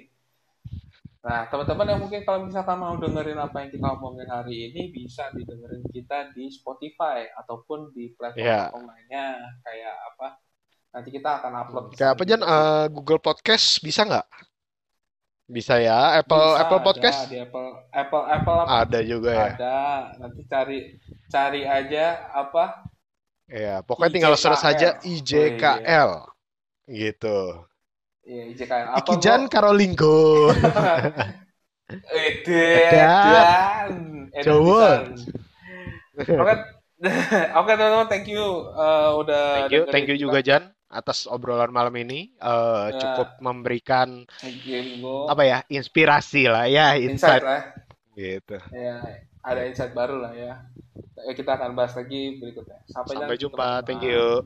[1.20, 5.26] nah teman-teman yang mungkin kalau misalkan mau dengerin apa yang kita omongin hari ini bisa
[5.34, 8.70] didengerin kita di Spotify ataupun di Ya.
[8.70, 9.26] platform-platform lainnya
[9.60, 10.28] kayak apa
[10.88, 12.40] nanti kita akan upload Hmm, Kayak apa Jan?
[12.40, 14.26] juga sih Eh, Google Podcast bisa nggak?
[15.46, 15.98] Bisa ya.
[16.16, 19.46] Apple bisa Apple ada Podcast di Apple Apple Apple apa ada juga ya.
[19.52, 19.78] Ada,
[20.16, 20.78] nanti cari
[21.26, 22.86] cari aja apa
[23.46, 24.66] Ya, pokoknya tinggal search IJKL.
[24.66, 24.88] saja
[25.30, 26.10] Oh iya, IJKL
[26.90, 27.66] gitu.
[28.26, 28.88] iya IJKL.
[28.98, 29.00] Apa?
[29.00, 30.50] Ikijan Karolinggo.
[32.74, 33.92] Edan.
[34.34, 35.04] Edan, pisan.
[36.36, 36.52] Oke,
[37.60, 38.42] oke teman-teman, thank you
[38.72, 40.24] eh, udah Thank you, thank you kita.
[40.26, 42.32] juga Jan atas obrolan malam ini.
[42.40, 44.08] Eh, cukup Ya, memberikan
[44.40, 44.82] thank you
[45.28, 47.60] apa ya inspirasi lah ya Insight insight lah,
[48.16, 48.58] gitu.
[48.72, 48.96] ya
[49.46, 49.70] ada iya.
[49.70, 50.58] insight baru lah ya.
[51.32, 52.82] Kita akan bahas lagi berikutnya.
[52.90, 53.86] Sampai, Sampai jumpa, teman -teman.
[53.86, 54.42] thank you.